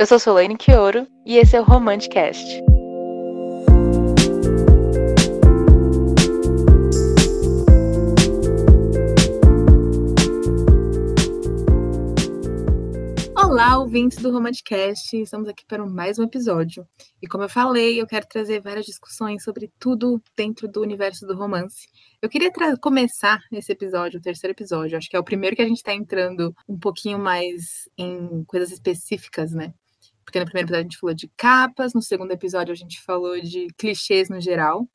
Eu 0.00 0.06
sou 0.06 0.16
Solane 0.16 0.56
Quioro 0.56 1.08
e 1.26 1.38
esse 1.38 1.56
é 1.56 1.60
o 1.60 1.64
Romanticast. 1.64 2.62
Olá, 13.34 13.76
ouvintes 13.80 14.18
do 14.18 14.30
Romanticast, 14.30 15.16
estamos 15.16 15.48
aqui 15.48 15.64
para 15.66 15.84
mais 15.84 16.16
um 16.16 16.22
episódio. 16.22 16.86
E 17.20 17.26
como 17.26 17.42
eu 17.42 17.48
falei, 17.48 18.00
eu 18.00 18.06
quero 18.06 18.28
trazer 18.28 18.60
várias 18.60 18.86
discussões 18.86 19.42
sobre 19.42 19.68
tudo 19.80 20.22
dentro 20.36 20.68
do 20.68 20.80
universo 20.80 21.26
do 21.26 21.36
romance. 21.36 21.88
Eu 22.22 22.28
queria 22.28 22.52
começar 22.80 23.40
esse 23.50 23.72
episódio, 23.72 24.20
o 24.20 24.22
terceiro 24.22 24.52
episódio, 24.52 24.96
acho 24.96 25.10
que 25.10 25.16
é 25.16 25.18
o 25.18 25.24
primeiro 25.24 25.56
que 25.56 25.62
a 25.62 25.66
gente 25.66 25.78
está 25.78 25.92
entrando 25.92 26.54
um 26.68 26.78
pouquinho 26.78 27.18
mais 27.18 27.88
em 27.98 28.44
coisas 28.44 28.70
específicas, 28.70 29.52
né? 29.52 29.74
Porque 30.28 30.40
no 30.40 30.44
primeiro 30.44 30.66
episódio 30.66 30.80
a 30.80 30.90
gente 30.90 30.98
falou 30.98 31.14
de 31.14 31.28
capas, 31.38 31.94
no 31.94 32.02
segundo 32.02 32.30
episódio 32.32 32.70
a 32.70 32.76
gente 32.76 33.00
falou 33.00 33.40
de 33.40 33.68
clichês 33.78 34.28
no 34.28 34.38
geral. 34.38 34.86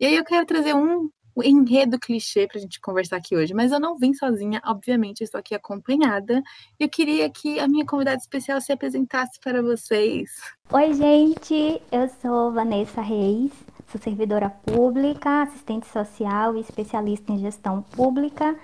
E 0.00 0.04
aí 0.04 0.16
eu 0.16 0.24
quero 0.24 0.44
trazer 0.44 0.74
um 0.74 1.08
enredo 1.44 1.96
clichê 1.96 2.48
para 2.48 2.58
a 2.58 2.60
gente 2.60 2.80
conversar 2.80 3.18
aqui 3.18 3.36
hoje, 3.36 3.54
mas 3.54 3.70
eu 3.70 3.78
não 3.78 3.96
vim 3.96 4.12
sozinha, 4.12 4.60
obviamente, 4.66 5.22
estou 5.22 5.38
aqui 5.38 5.54
acompanhada. 5.54 6.42
Eu 6.76 6.88
queria 6.88 7.30
que 7.30 7.60
a 7.60 7.68
minha 7.68 7.86
convidada 7.86 8.16
especial 8.16 8.60
se 8.60 8.72
apresentasse 8.72 9.38
para 9.40 9.62
vocês. 9.62 10.28
Oi, 10.72 10.92
gente, 10.92 11.80
eu 11.92 12.08
sou 12.20 12.50
Vanessa 12.50 13.00
Reis, 13.00 13.52
sou 13.92 14.00
servidora 14.00 14.50
pública, 14.50 15.42
assistente 15.42 15.86
social 15.86 16.56
e 16.56 16.62
especialista 16.62 17.30
em 17.30 17.38
gestão 17.38 17.80
pública. 17.80 18.58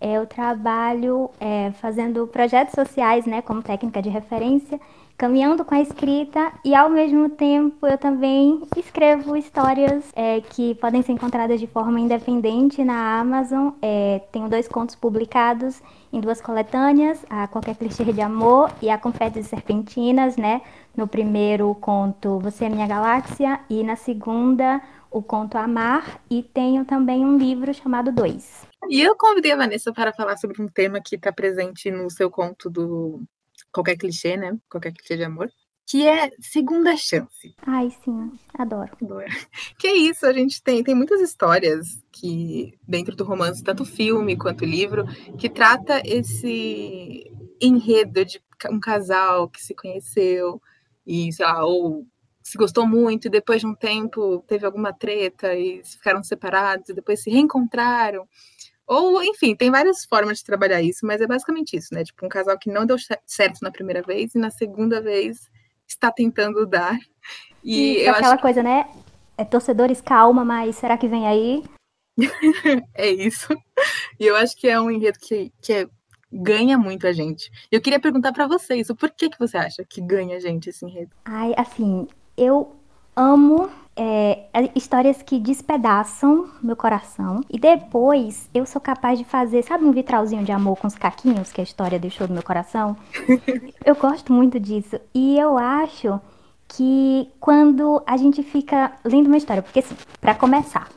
Eu 0.00 0.26
trabalho 0.26 1.30
é, 1.38 1.70
fazendo 1.72 2.26
projetos 2.26 2.74
sociais, 2.74 3.26
né, 3.26 3.42
como 3.42 3.62
técnica 3.62 4.00
de 4.00 4.08
referência 4.08 4.80
caminhando 5.16 5.64
com 5.64 5.74
a 5.74 5.80
escrita 5.80 6.52
e 6.64 6.74
ao 6.74 6.90
mesmo 6.90 7.30
tempo 7.30 7.86
eu 7.86 7.96
também 7.96 8.62
escrevo 8.76 9.36
histórias 9.36 10.04
é, 10.14 10.40
que 10.40 10.74
podem 10.74 11.02
ser 11.02 11.12
encontradas 11.12 11.58
de 11.58 11.66
forma 11.66 11.98
independente 11.98 12.84
na 12.84 13.18
Amazon. 13.18 13.70
É, 13.80 14.20
tenho 14.30 14.48
dois 14.48 14.68
contos 14.68 14.94
publicados 14.94 15.82
em 16.12 16.20
duas 16.20 16.40
coletâneas, 16.40 17.24
a 17.30 17.48
Qualquer 17.48 17.76
Clichê 17.76 18.04
de 18.04 18.20
Amor 18.20 18.70
e 18.82 18.90
a 18.90 18.98
Confetes 18.98 19.46
e 19.46 19.48
Serpentinas, 19.48 20.36
né? 20.36 20.60
No 20.96 21.06
primeiro 21.06 21.74
conto 21.76 22.38
Você 22.40 22.66
é 22.66 22.68
Minha 22.68 22.86
Galáxia 22.86 23.60
e 23.68 23.82
na 23.82 23.96
segunda 23.96 24.80
o 25.10 25.22
conto 25.22 25.56
Amar 25.56 26.20
e 26.30 26.42
tenho 26.42 26.84
também 26.84 27.24
um 27.24 27.38
livro 27.38 27.72
chamado 27.72 28.12
Dois. 28.12 28.66
E 28.88 29.00
eu 29.00 29.16
convidei 29.16 29.52
a 29.52 29.56
Vanessa 29.56 29.92
para 29.92 30.12
falar 30.12 30.36
sobre 30.36 30.62
um 30.62 30.68
tema 30.68 31.00
que 31.00 31.16
está 31.16 31.32
presente 31.32 31.90
no 31.90 32.10
seu 32.10 32.30
conto 32.30 32.68
do 32.68 33.22
qualquer 33.72 33.96
clichê, 33.96 34.36
né? 34.36 34.56
Qualquer 34.68 34.92
clichê 34.92 35.16
de 35.16 35.24
amor. 35.24 35.50
Que 35.88 36.06
é 36.06 36.30
segunda 36.40 36.96
chance. 36.96 37.54
Ai, 37.64 37.90
sim, 38.04 38.32
adoro. 38.54 38.90
adoro. 39.00 39.26
Que 39.78 39.86
é 39.86 39.96
isso, 39.96 40.26
a 40.26 40.32
gente 40.32 40.60
tem, 40.60 40.82
tem 40.82 40.94
muitas 40.94 41.20
histórias 41.20 42.02
que, 42.10 42.76
dentro 42.86 43.14
do 43.14 43.24
romance, 43.24 43.62
tanto 43.62 43.84
filme 43.84 44.36
quanto 44.36 44.64
livro, 44.64 45.04
que 45.38 45.48
trata 45.48 46.02
esse 46.04 47.30
enredo 47.60 48.24
de 48.24 48.40
um 48.70 48.80
casal 48.80 49.48
que 49.48 49.62
se 49.62 49.74
conheceu 49.74 50.60
e, 51.06 51.32
sei 51.32 51.46
lá, 51.46 51.64
ou 51.64 52.04
se 52.42 52.56
gostou 52.56 52.86
muito 52.86 53.26
e 53.26 53.30
depois 53.30 53.60
de 53.60 53.66
um 53.66 53.74
tempo 53.74 54.38
teve 54.46 54.64
alguma 54.64 54.92
treta 54.92 55.54
e 55.54 55.82
ficaram 55.84 56.22
separados 56.22 56.88
e 56.88 56.94
depois 56.94 57.20
se 57.20 57.28
reencontraram. 57.28 58.26
Ou, 58.86 59.22
enfim, 59.22 59.54
tem 59.56 59.70
várias 59.70 60.04
formas 60.04 60.38
de 60.38 60.44
trabalhar 60.44 60.80
isso, 60.80 61.04
mas 61.04 61.20
é 61.20 61.26
basicamente 61.26 61.76
isso, 61.76 61.92
né? 61.92 62.04
Tipo, 62.04 62.24
um 62.24 62.28
casal 62.28 62.56
que 62.58 62.70
não 62.70 62.86
deu 62.86 62.96
certo 63.24 63.60
na 63.60 63.70
primeira 63.70 64.00
vez 64.00 64.34
e 64.34 64.38
na 64.38 64.50
segunda 64.50 65.00
vez 65.00 65.50
está 65.86 66.10
tentando 66.12 66.64
dar. 66.64 66.96
E, 67.64 68.02
e 68.02 68.08
aquela 68.08 68.38
coisa, 68.38 68.62
né? 68.62 68.88
É, 69.36 69.44
torcedores, 69.44 70.00
calma, 70.00 70.44
mas 70.44 70.76
será 70.76 70.96
que 70.96 71.08
vem 71.08 71.26
aí? 71.26 71.64
é 72.94 73.08
isso. 73.08 73.52
E 74.18 74.26
eu 74.26 74.36
acho 74.36 74.56
que 74.56 74.68
é 74.68 74.80
um 74.80 74.90
enredo 74.90 75.18
que, 75.18 75.52
que 75.60 75.72
é, 75.72 75.88
ganha 76.32 76.78
muito 76.78 77.06
a 77.06 77.12
gente. 77.12 77.50
Eu 77.70 77.80
queria 77.80 78.00
perguntar 78.00 78.32
para 78.32 78.46
vocês, 78.46 78.88
o 78.88 78.96
porquê 78.96 79.28
que 79.28 79.38
você 79.38 79.56
acha 79.56 79.84
que 79.84 80.00
ganha 80.00 80.36
a 80.36 80.40
gente 80.40 80.70
esse 80.70 80.84
enredo? 80.84 81.10
Ai, 81.24 81.52
assim, 81.56 82.06
eu 82.36 82.76
amo 83.14 83.70
é, 83.96 84.44
é, 84.52 84.70
histórias 84.74 85.22
que 85.22 85.38
despedaçam 85.38 86.48
meu 86.62 86.76
coração. 86.76 87.40
E 87.50 87.58
depois 87.58 88.48
eu 88.52 88.66
sou 88.66 88.80
capaz 88.80 89.18
de 89.18 89.24
fazer, 89.24 89.62
sabe, 89.62 89.84
um 89.84 89.92
vitralzinho 89.92 90.44
de 90.44 90.52
amor 90.52 90.76
com 90.76 90.86
os 90.86 90.94
caquinhos 90.94 91.50
que 91.52 91.60
a 91.60 91.64
história 91.64 91.98
deixou 91.98 92.28
no 92.28 92.34
meu 92.34 92.42
coração? 92.42 92.96
eu 93.84 93.94
gosto 93.94 94.32
muito 94.32 94.60
disso. 94.60 95.00
E 95.14 95.38
eu 95.38 95.56
acho 95.56 96.20
que 96.68 97.30
quando 97.40 98.02
a 98.06 98.16
gente 98.16 98.42
fica 98.42 98.92
lendo 99.04 99.28
uma 99.28 99.36
história, 99.36 99.62
porque 99.62 99.78
assim, 99.78 99.96
para 100.20 100.34
começar, 100.34 100.88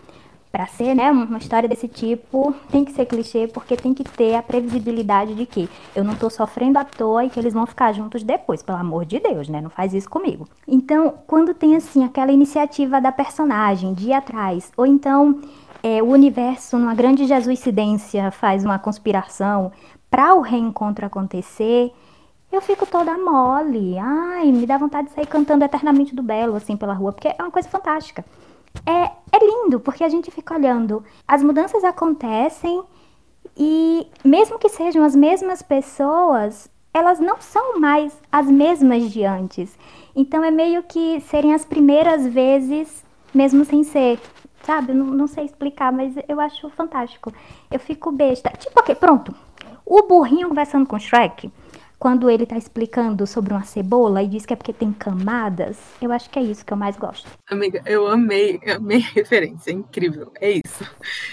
para 0.52 0.66
ser, 0.66 0.96
né, 0.96 1.12
uma 1.12 1.38
história 1.38 1.70
desse 1.70 1.88
tipo, 1.88 2.54
tem 2.72 2.84
que 2.84 2.92
ser 2.92 3.06
clichê 3.06 3.48
porque 3.48 3.76
tem 3.76 3.94
que 3.94 4.04
ter 4.04 4.36
a 4.36 4.42
previsibilidade 4.42 5.36
de 5.36 5.46
que 5.46 5.70
eu 5.96 6.04
não 6.04 6.16
tô 6.16 6.30
sofrendo 6.30 6.80
à 6.80 6.84
toa 6.84 7.26
e 7.26 7.30
que 7.30 7.40
eles 7.40 7.54
vão 7.54 7.68
ficar 7.68 7.94
juntos 7.94 8.24
depois, 8.24 8.64
pelo 8.64 8.80
amor 8.80 9.06
de 9.06 9.20
Deus, 9.20 9.48
né? 9.48 9.62
Não 9.62 9.70
faz 9.70 9.94
isso 9.94 10.10
comigo. 10.10 10.48
Então, 10.68 11.14
quando 11.28 11.54
tem 11.54 11.76
assim 11.76 12.04
aquela 12.04 12.32
iniciativa 12.32 13.00
da 13.00 13.12
personagem 13.12 13.94
de 13.94 14.10
ir 14.10 14.14
atrás, 14.14 14.72
ou 14.76 14.88
então 14.88 15.40
é, 15.84 16.02
o 16.02 16.08
universo 16.08 16.80
numa 16.80 16.96
grande 16.96 17.28
jesuicidência 17.28 18.32
faz 18.32 18.66
uma 18.66 18.80
conspiração 18.80 19.72
para 20.10 20.34
o 20.34 20.42
reencontro 20.42 21.06
acontecer, 21.06 21.94
eu 22.52 22.60
fico 22.60 22.88
toda 22.88 23.16
mole. 23.20 24.00
Ai, 24.00 24.52
me 24.52 24.66
dá 24.66 24.80
vontade 24.80 25.10
de 25.10 25.14
sair 25.14 25.28
cantando 25.28 25.64
eternamente 25.64 26.16
do 26.16 26.24
belo 26.24 26.56
assim 26.56 26.76
pela 26.76 26.94
rua, 26.94 27.14
porque 27.14 27.28
é 27.28 27.36
uma 27.40 27.52
coisa 27.52 27.70
fantástica 27.70 28.26
é, 28.86 29.12
é 29.32 29.46
lindo, 29.46 29.80
porque 29.80 30.04
a 30.04 30.10
gente 30.10 30.32
fica 30.32 30.56
olhando. 30.56 31.04
As 31.28 31.44
mudanças 31.44 31.84
acontecem 31.84 32.84
e, 33.58 34.08
mesmo 34.24 34.58
que 34.58 34.70
sejam 34.70 35.04
as 35.04 35.16
mesmas 35.16 35.62
pessoas, 35.62 36.70
elas 36.94 37.20
não 37.20 37.40
são 37.40 37.80
mais 37.80 38.18
as 38.32 38.48
mesmas 38.48 39.12
de 39.12 39.24
antes. 39.24 39.78
Então 40.16 40.44
é 40.44 40.52
meio 40.52 40.84
que 40.84 41.22
serem 41.22 41.54
as 41.54 41.66
primeiras 41.66 42.26
vezes, 42.26 43.04
mesmo 43.34 43.64
sem 43.66 43.84
ser. 43.84 44.20
Sabe? 44.64 44.94
Não, 44.94 45.06
não 45.06 45.28
sei 45.28 45.46
explicar, 45.46 45.92
mas 45.92 46.14
eu 46.28 46.40
acho 46.40 46.70
fantástico. 46.72 47.34
Eu 47.72 47.80
fico 47.80 48.12
besta. 48.12 48.50
Tipo, 48.58 48.80
ok, 48.80 48.94
pronto. 48.96 49.34
O 49.86 50.04
burrinho 50.04 50.50
conversando 50.50 50.86
com 50.86 50.96
o 50.96 51.00
Shrek 51.00 51.52
quando 52.00 52.30
ele 52.30 52.46
tá 52.46 52.58
explicando 52.58 53.28
sobre 53.28 53.54
uma 53.54 53.64
cebola 53.64 54.24
e 54.24 54.28
diz 54.28 54.46
que 54.46 54.54
é 54.54 54.56
porque 54.56 54.72
tem 54.72 54.94
camadas, 54.94 55.78
eu 56.02 56.14
acho 56.14 56.30
que 56.30 56.40
é 56.40 56.42
isso 56.42 56.66
que 56.66 56.72
eu 56.72 56.78
mais 56.78 56.96
gosto. 56.96 57.30
Amiga, 57.46 57.84
eu 57.86 58.08
amei, 58.08 58.58
amei 58.74 59.00
a 59.00 59.10
referência, 59.10 59.72
é 59.72 59.74
incrível, 59.74 60.32
é 60.40 60.52
isso. 60.52 60.84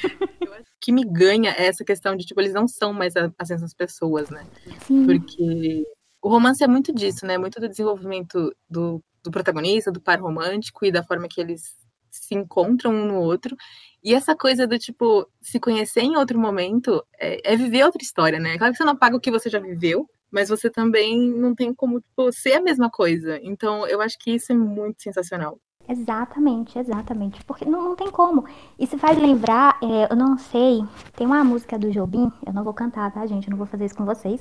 eu 0.45 0.53
acho 0.55 0.65
que 0.81 0.91
me 0.91 1.05
ganha 1.05 1.53
é 1.53 1.67
essa 1.67 1.85
questão 1.85 2.17
de, 2.17 2.27
tipo, 2.27 2.41
eles 2.41 2.53
não 2.53 2.67
são 2.67 2.93
mais 2.93 3.15
as 3.17 3.49
mesmas 3.49 3.73
pessoas, 3.73 4.29
né? 4.29 4.45
Sim. 4.81 5.07
Porque 5.07 5.85
o 6.21 6.29
romance 6.29 6.65
é 6.65 6.67
muito 6.67 6.93
disso, 6.93 7.25
né? 7.25 7.39
Muito 7.39 7.61
do 7.61 7.69
desenvolvimento 7.69 8.53
do, 8.69 9.01
do 9.23 9.31
protagonista, 9.31 9.93
do 9.93 10.01
par 10.01 10.21
romântico 10.21 10.85
e 10.85 10.91
da 10.91 11.05
forma 11.05 11.29
que 11.29 11.41
eles 11.41 11.77
se 12.11 12.35
encontram 12.35 12.93
um 12.93 13.07
no 13.07 13.21
outro. 13.21 13.57
E 14.03 14.15
essa 14.15 14.35
coisa 14.35 14.67
do 14.67 14.79
tipo, 14.79 15.29
se 15.41 15.61
conhecer 15.61 16.01
em 16.01 16.17
outro 16.17 16.39
momento 16.39 17.05
é, 17.19 17.53
é, 17.53 17.57
viver 17.57 17.85
outra 17.85 18.03
história, 18.03 18.41
né? 18.41 18.59
Claro 18.59 18.73
que 18.73 18.79
você 18.79 18.85
não 18.85 18.95
apaga 18.95 19.17
o 19.17 19.21
que 19.21 19.31
você 19.31 19.49
já 19.49 19.61
viveu, 19.61 20.09
mas 20.31 20.49
você 20.49 20.69
também 20.69 21.31
não 21.31 21.55
tem 21.55 21.73
como 21.75 22.01
tipo, 22.01 22.33
ser 22.33 22.55
a 22.55 22.63
mesma 22.63 22.91
coisa. 22.91 23.39
Então, 23.43 23.87
eu 23.87 24.01
acho 24.01 24.19
que 24.19 24.33
isso 24.33 24.53
é 24.53 24.55
muito 24.55 25.03
sensacional. 25.03 25.59
Exatamente, 25.89 26.79
exatamente. 26.79 27.45
Porque 27.45 27.65
não, 27.65 27.83
não 27.83 27.97
tem 27.97 28.11
como. 28.11 28.45
Isso 28.79 28.99
faz 28.99 29.17
lembrar, 29.19 29.79
é, 29.83 30.13
eu 30.13 30.17
não 30.17 30.37
sei, 30.37 30.85
tem 31.15 31.27
uma 31.27 31.45
música 31.45 31.79
do 31.79 31.91
Jobim, 31.91 32.31
eu 32.45 32.53
não 32.53 32.65
vou 32.65 32.75
cantar, 32.75 33.13
tá, 33.13 33.25
gente? 33.27 33.47
Eu 33.47 33.53
não 33.53 33.59
vou 33.59 33.67
fazer 33.67 33.85
isso 33.85 33.97
com 33.97 34.05
vocês. 34.05 34.41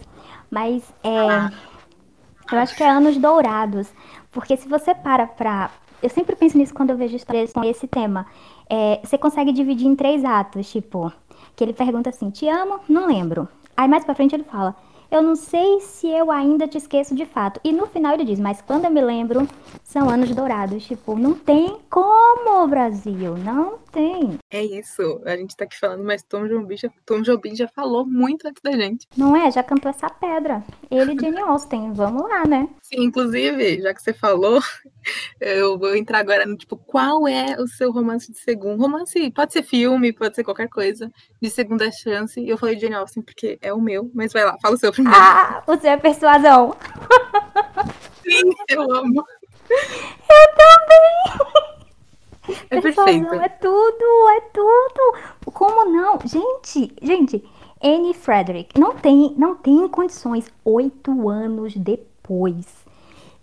Mas 0.49 0.91
é. 1.03 1.29
Ah. 1.29 1.51
Eu 2.51 2.59
acho 2.59 2.75
que 2.75 2.83
é 2.83 2.89
Anos 2.89 3.17
Dourados. 3.17 3.91
Porque 4.31 4.57
se 4.57 4.67
você 4.67 4.93
para 4.93 5.25
pra. 5.25 5.71
Eu 6.01 6.09
sempre 6.09 6.35
penso 6.35 6.57
nisso 6.57 6.73
quando 6.73 6.91
eu 6.91 6.97
vejo 6.97 7.15
histórias 7.15 7.53
com 7.53 7.63
esse 7.63 7.87
tema. 7.87 8.27
É, 8.69 8.99
você 9.03 9.17
consegue 9.17 9.51
dividir 9.51 9.87
em 9.87 9.95
três 9.95 10.23
atos, 10.25 10.69
tipo, 10.69 11.11
que 11.55 11.63
ele 11.63 11.73
pergunta 11.73 12.09
assim: 12.09 12.29
Te 12.29 12.47
amo? 12.47 12.79
Não 12.87 13.07
lembro. 13.07 13.47
Aí 13.77 13.87
mais 13.87 14.03
pra 14.03 14.15
frente 14.15 14.35
ele 14.35 14.43
fala: 14.43 14.75
eu 15.15 15.21
não 15.21 15.35
sei 15.35 15.79
se 15.79 16.07
eu 16.07 16.29
ainda 16.29 16.67
te 16.67 16.77
esqueço 16.77 17.15
de 17.15 17.25
fato. 17.25 17.59
E 17.63 17.71
no 17.71 17.87
final 17.87 18.13
ele 18.13 18.25
diz, 18.25 18.39
mas 18.39 18.61
quando 18.61 18.85
eu 18.85 18.91
me 18.91 19.01
lembro, 19.01 19.47
são 19.81 20.09
anos 20.09 20.35
dourados. 20.35 20.85
Tipo, 20.85 21.17
não 21.17 21.33
tem 21.33 21.77
como, 21.89 22.67
Brasil, 22.67 23.37
não 23.37 23.77
tem. 23.91 24.37
É 24.55 24.63
isso, 24.63 25.21
a 25.25 25.35
gente 25.35 25.53
tá 25.53 25.65
aqui 25.65 25.77
falando, 25.77 26.01
mas 26.05 26.23
Tom 26.23 26.47
Jobim 26.47 26.77
já, 26.77 26.89
Tom 27.05 27.21
Jobim 27.21 27.53
já 27.53 27.67
falou 27.67 28.05
muito 28.05 28.47
antes 28.47 28.61
da 28.63 28.71
gente. 28.71 29.05
Não 29.17 29.35
é? 29.35 29.51
Já 29.51 29.61
cantou 29.61 29.89
essa 29.89 30.09
pedra. 30.09 30.63
Ele 30.89 31.11
e 31.11 31.19
Jane 31.19 31.41
Austen, 31.41 31.91
vamos 31.91 32.21
lá, 32.21 32.45
né? 32.45 32.69
Sim, 32.81 33.03
inclusive, 33.03 33.81
já 33.81 33.93
que 33.93 34.01
você 34.01 34.13
falou, 34.13 34.61
eu 35.41 35.77
vou 35.77 35.93
entrar 35.93 36.19
agora 36.19 36.45
no 36.45 36.55
tipo, 36.55 36.77
qual 36.77 37.27
é 37.27 37.61
o 37.61 37.67
seu 37.67 37.91
romance 37.91 38.31
de 38.31 38.39
segundo? 38.39 38.79
Romance, 38.79 39.29
pode 39.31 39.51
ser 39.51 39.61
filme, 39.61 40.13
pode 40.13 40.33
ser 40.33 40.45
qualquer 40.45 40.69
coisa, 40.69 41.11
de 41.41 41.49
segunda 41.49 41.91
chance. 41.91 42.39
E 42.39 42.47
eu 42.47 42.57
falei 42.57 42.75
de 42.75 42.83
Jane 42.83 42.95
Austen 42.95 43.23
porque 43.23 43.59
é 43.61 43.73
o 43.73 43.81
meu, 43.81 44.09
mas 44.13 44.31
vai 44.31 44.45
lá, 44.45 44.57
fala 44.61 44.75
o 44.75 44.79
seu 44.79 44.93
primeiro. 44.93 45.19
Ah, 45.19 45.63
você 45.67 45.89
é 45.89 45.97
persuasão. 45.97 46.77
Sim. 48.23 48.51
Eu 48.69 48.89
amo. 48.89 49.21
Eu 49.69 50.47
também. 50.55 51.54
É 52.69 52.81
perfeito. 52.81 53.33
é 53.35 53.49
tudo, 53.49 54.29
é 54.29 54.41
tudo. 54.53 55.51
Como 55.51 55.85
não? 55.85 56.19
Gente, 56.25 56.93
gente, 57.01 57.43
Anne 57.81 58.13
Frederick 58.13 58.79
não 58.79 58.95
tem, 58.95 59.33
não 59.37 59.55
tem 59.55 59.87
condições. 59.87 60.51
Oito 60.63 61.29
anos 61.29 61.75
depois, 61.75 62.65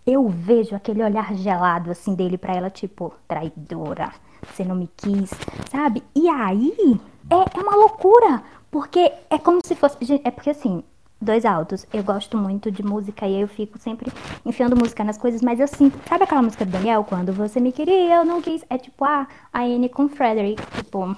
eu 0.07 0.29
vejo 0.29 0.75
aquele 0.75 1.03
olhar 1.03 1.35
gelado 1.35 1.91
assim 1.91 2.15
dele 2.15 2.37
pra 2.37 2.55
ela, 2.55 2.71
tipo, 2.71 3.13
traidora, 3.29 4.13
você 4.53 4.65
não 4.65 4.75
me 4.75 4.89
quis, 4.97 5.31
sabe? 5.71 6.03
E 6.15 6.29
aí 6.29 7.01
é, 7.31 7.59
é 7.59 7.63
uma 7.63 7.77
loucura, 7.77 8.43
porque 8.71 9.13
é 9.31 9.39
como 9.39 9.61
se 9.65 9.75
fosse. 9.75 9.97
É 10.25 10.31
porque 10.31 10.51
assim. 10.51 10.83
Dois 11.23 11.45
altos. 11.45 11.87
Eu 11.93 12.03
gosto 12.03 12.37
muito 12.37 12.69
de 12.69 12.83
música 12.83 13.29
e 13.29 13.41
eu 13.41 13.47
fico 13.47 13.79
sempre 13.79 14.11
enfiando 14.45 14.77
música 14.77 15.05
nas 15.05 15.17
coisas, 15.17 15.41
mas 15.41 15.61
eu 15.61 15.69
sinto. 15.69 15.97
Sabe 16.09 16.25
aquela 16.25 16.43
música 16.43 16.65
do 16.65 16.73
Daniel? 16.73 17.05
Quando 17.05 17.33
você 17.33 17.61
me 17.61 17.71
queria, 17.71 18.17
eu 18.17 18.25
não 18.25 18.43
quis. 18.43 18.65
É 18.69 18.77
tipo, 18.77 19.05
a 19.05 19.29
Anne 19.55 19.89
com 19.89 20.09
Frederick. 20.09 20.61
Tipo, 20.79 21.05
hum, 21.05 21.15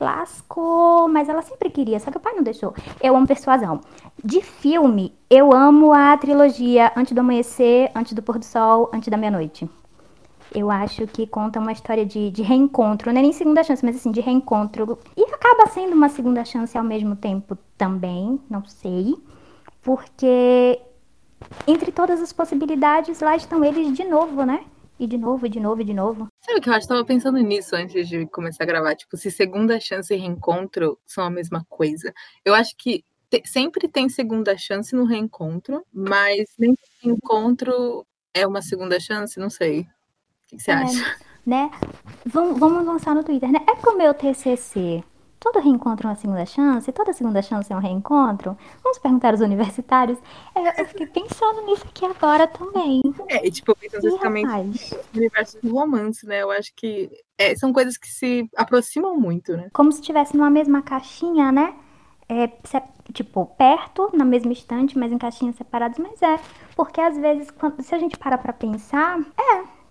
lascou. 0.00 1.06
Mas 1.06 1.28
ela 1.28 1.40
sempre 1.40 1.70
queria, 1.70 2.00
só 2.00 2.10
que 2.10 2.16
o 2.16 2.20
pai 2.20 2.34
não 2.34 2.42
deixou. 2.42 2.74
Eu 3.00 3.14
amo 3.14 3.24
persuasão. 3.24 3.80
De 4.24 4.40
filme, 4.40 5.14
eu 5.30 5.52
amo 5.52 5.92
a 5.92 6.16
trilogia 6.16 6.90
Antes 6.96 7.12
do 7.12 7.20
Amanhecer, 7.20 7.92
Antes 7.94 8.14
do 8.14 8.22
Pôr 8.22 8.40
do 8.40 8.44
Sol, 8.44 8.90
Antes 8.92 9.08
da 9.08 9.16
Meia-Noite. 9.16 9.70
Eu 10.54 10.70
acho 10.70 11.06
que 11.06 11.26
conta 11.26 11.58
uma 11.58 11.72
história 11.72 12.04
de, 12.04 12.30
de 12.30 12.42
reencontro, 12.42 13.10
não 13.12 13.18
é 13.18 13.22
nem 13.22 13.32
segunda 13.32 13.62
chance, 13.64 13.84
mas 13.84 13.96
assim, 13.96 14.10
de 14.10 14.20
reencontro. 14.20 14.98
E 15.16 15.22
acaba 15.24 15.66
sendo 15.70 15.94
uma 15.94 16.08
segunda 16.08 16.44
chance 16.44 16.76
ao 16.76 16.84
mesmo 16.84 17.16
tempo 17.16 17.56
também, 17.76 18.38
não 18.50 18.64
sei. 18.64 19.14
Porque 19.82 20.80
entre 21.66 21.90
todas 21.90 22.20
as 22.20 22.32
possibilidades, 22.32 23.20
lá 23.20 23.34
estão 23.36 23.64
eles 23.64 23.92
de 23.96 24.04
novo, 24.04 24.44
né? 24.44 24.64
E 24.98 25.06
de 25.06 25.18
novo, 25.18 25.46
e 25.46 25.48
de 25.48 25.58
novo, 25.58 25.80
e 25.80 25.84
de 25.84 25.94
novo. 25.94 26.28
Sabe 26.44 26.58
o 26.58 26.62
que 26.62 26.68
eu 26.68 26.74
acho? 26.74 26.86
Tava 26.86 27.04
pensando 27.04 27.38
nisso 27.38 27.74
antes 27.74 28.06
de 28.08 28.26
começar 28.26 28.62
a 28.62 28.66
gravar. 28.66 28.94
Tipo, 28.94 29.16
se 29.16 29.30
segunda 29.30 29.80
chance 29.80 30.14
e 30.14 30.16
reencontro 30.16 30.98
são 31.04 31.24
a 31.24 31.30
mesma 31.30 31.64
coisa. 31.68 32.12
Eu 32.44 32.54
acho 32.54 32.76
que 32.76 33.04
te- 33.28 33.42
sempre 33.44 33.88
tem 33.88 34.08
segunda 34.08 34.56
chance 34.56 34.94
no 34.94 35.04
reencontro, 35.04 35.84
mas 35.92 36.44
nem 36.58 36.74
todo 36.76 36.88
reencontro 37.02 38.06
é 38.32 38.46
uma 38.46 38.62
segunda 38.62 39.00
chance, 39.00 39.40
não 39.40 39.50
sei. 39.50 39.86
Que, 40.52 40.62
você 40.62 40.70
É, 40.70 40.74
acha? 40.74 41.16
né? 41.46 41.70
Vamos, 42.26 42.58
vamos 42.58 42.84
lançar 42.84 43.14
no 43.14 43.24
Twitter, 43.24 43.50
né? 43.50 43.60
É 43.68 43.74
pro 43.74 43.96
meu 43.96 44.12
TCC. 44.14 45.02
Todo 45.40 45.58
reencontro 45.58 46.06
é 46.06 46.10
uma 46.10 46.16
segunda 46.16 46.46
chance? 46.46 46.92
Toda 46.92 47.12
segunda 47.12 47.42
chance 47.42 47.72
é 47.72 47.74
um 47.76 47.80
reencontro? 47.80 48.56
Vamos 48.84 48.98
perguntar 48.98 49.30
aos 49.32 49.40
universitários? 49.40 50.16
É, 50.54 50.80
eu 50.80 50.86
fiquei 50.86 51.06
pensando 51.08 51.62
nisso 51.66 51.84
aqui 51.84 52.04
agora 52.04 52.46
também. 52.46 53.00
É, 53.28 53.44
e, 53.44 53.50
tipo, 53.50 53.74
pensando 53.74 54.04
especificamente 54.06 54.94
no 55.12 55.18
universo 55.18 55.58
do 55.60 55.74
romance, 55.74 56.24
né? 56.26 56.42
Eu 56.42 56.50
acho 56.52 56.72
que 56.76 57.10
é, 57.36 57.56
são 57.56 57.72
coisas 57.72 57.96
que 57.96 58.06
se 58.06 58.48
aproximam 58.56 59.16
muito, 59.18 59.56
né? 59.56 59.68
Como 59.72 59.90
se 59.90 59.98
estivesse 60.00 60.36
numa 60.36 60.50
mesma 60.50 60.80
caixinha, 60.80 61.50
né? 61.50 61.74
É, 62.28 62.46
se- 62.62 62.82
tipo, 63.12 63.46
perto, 63.58 64.10
na 64.14 64.24
mesma 64.24 64.52
estante, 64.52 64.96
mas 64.96 65.10
em 65.10 65.18
caixinhas 65.18 65.56
separadas, 65.56 65.98
mas 65.98 66.22
é. 66.22 66.38
Porque 66.76 67.00
às 67.00 67.18
vezes, 67.18 67.50
quando- 67.50 67.82
se 67.82 67.92
a 67.92 67.98
gente 67.98 68.16
para 68.16 68.38
pra 68.38 68.52
pensar, 68.52 69.18
é. 69.36 69.81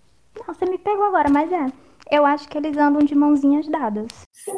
Não, 0.48 0.54
você 0.54 0.66
me 0.66 0.78
pegou 0.78 1.06
agora, 1.06 1.30
mas 1.30 1.52
é. 1.52 1.66
Eu 2.10 2.26
acho 2.26 2.50
que 2.50 2.58
eles 2.58 2.76
andam 2.76 3.02
de 3.04 3.16
mãozinhas 3.16 3.68
dadas. 3.70 4.08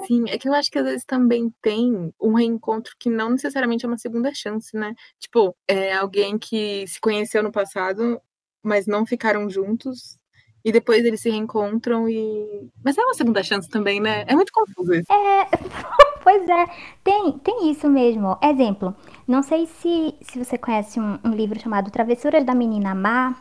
Sim, 0.08 0.26
é 0.28 0.38
que 0.40 0.50
eu 0.50 0.54
acho 0.54 0.72
que 0.72 0.80
às 0.80 0.86
vezes 0.86 1.06
também 1.06 1.54
tem 1.62 2.12
um 2.20 2.34
reencontro 2.34 2.96
que 3.00 3.10
não 3.10 3.30
necessariamente 3.30 3.86
é 3.86 3.88
uma 3.88 3.98
segunda 3.98 4.34
chance, 4.34 4.76
né? 4.76 4.96
Tipo, 5.20 5.56
é 5.68 5.94
alguém 5.94 6.40
que 6.40 6.86
se 6.88 7.00
conheceu 7.00 7.44
no 7.44 7.52
passado, 7.52 8.20
mas 8.64 8.88
não 8.88 9.06
ficaram 9.06 9.48
juntos, 9.50 10.18
e 10.66 10.72
depois 10.72 11.04
eles 11.04 11.22
se 11.22 11.30
reencontram 11.30 12.08
e. 12.08 12.72
Mas 12.84 12.98
é 12.98 13.02
uma 13.04 13.14
segunda 13.14 13.44
chance 13.44 13.68
também, 13.68 14.00
né? 14.00 14.24
É 14.28 14.36
muito 14.36 14.52
confuso 14.52 14.94
isso. 14.94 15.08
Pois 16.24 16.48
é, 16.48 16.66
tem, 17.04 17.34
tem 17.40 17.70
isso 17.70 17.90
mesmo. 17.90 18.38
Exemplo, 18.42 18.96
não 19.28 19.44
sei 19.44 19.66
se, 19.66 20.16
se 20.22 20.42
você 20.42 20.58
conhece 20.58 20.98
um, 20.98 21.20
um 21.22 21.32
livro 21.32 21.60
chamado 21.60 21.92
Travessuras 21.92 22.46
da 22.46 22.56
Menina 22.56 22.96
Má, 22.96 23.36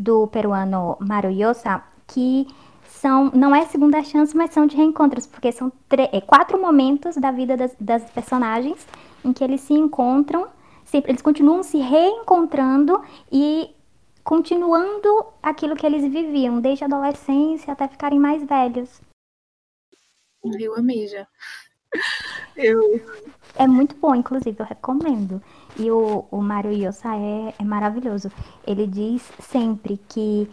do 0.00 0.26
peruano 0.28 0.96
Maru 0.98 1.30
Yosa, 1.30 1.82
que 2.06 2.46
são, 2.86 3.30
não 3.34 3.54
é 3.54 3.66
segunda 3.66 4.02
chance, 4.02 4.36
mas 4.36 4.50
são 4.50 4.66
de 4.66 4.76
reencontros, 4.76 5.26
porque 5.26 5.52
são 5.52 5.70
é, 5.90 6.20
quatro 6.20 6.60
momentos 6.60 7.16
da 7.16 7.30
vida 7.30 7.56
das, 7.56 7.74
das 7.78 8.10
personagens 8.10 8.86
em 9.24 9.32
que 9.32 9.44
eles 9.44 9.60
se 9.60 9.74
encontram, 9.74 10.48
sempre, 10.84 11.12
eles 11.12 11.22
continuam 11.22 11.62
se 11.62 11.78
reencontrando 11.78 13.02
e 13.30 13.70
continuando 14.24 15.26
aquilo 15.42 15.76
que 15.76 15.84
eles 15.84 16.02
viviam, 16.10 16.60
desde 16.60 16.84
a 16.84 16.86
adolescência 16.86 17.72
até 17.72 17.86
ficarem 17.86 18.18
mais 18.18 18.42
velhos. 18.42 19.00
Eu 20.58 20.74
amei 20.76 21.06
já. 21.06 21.26
Eu. 22.56 22.80
É 23.56 23.66
muito 23.66 23.96
bom, 23.96 24.14
inclusive, 24.14 24.56
eu 24.58 24.66
recomendo. 24.66 25.42
E 25.78 25.90
o, 25.90 26.26
o 26.30 26.40
Mario 26.40 26.72
Yosa 26.72 27.14
é, 27.16 27.54
é 27.58 27.64
maravilhoso. 27.64 28.30
Ele 28.66 28.86
diz 28.86 29.22
sempre 29.40 29.98
que, 30.08 30.48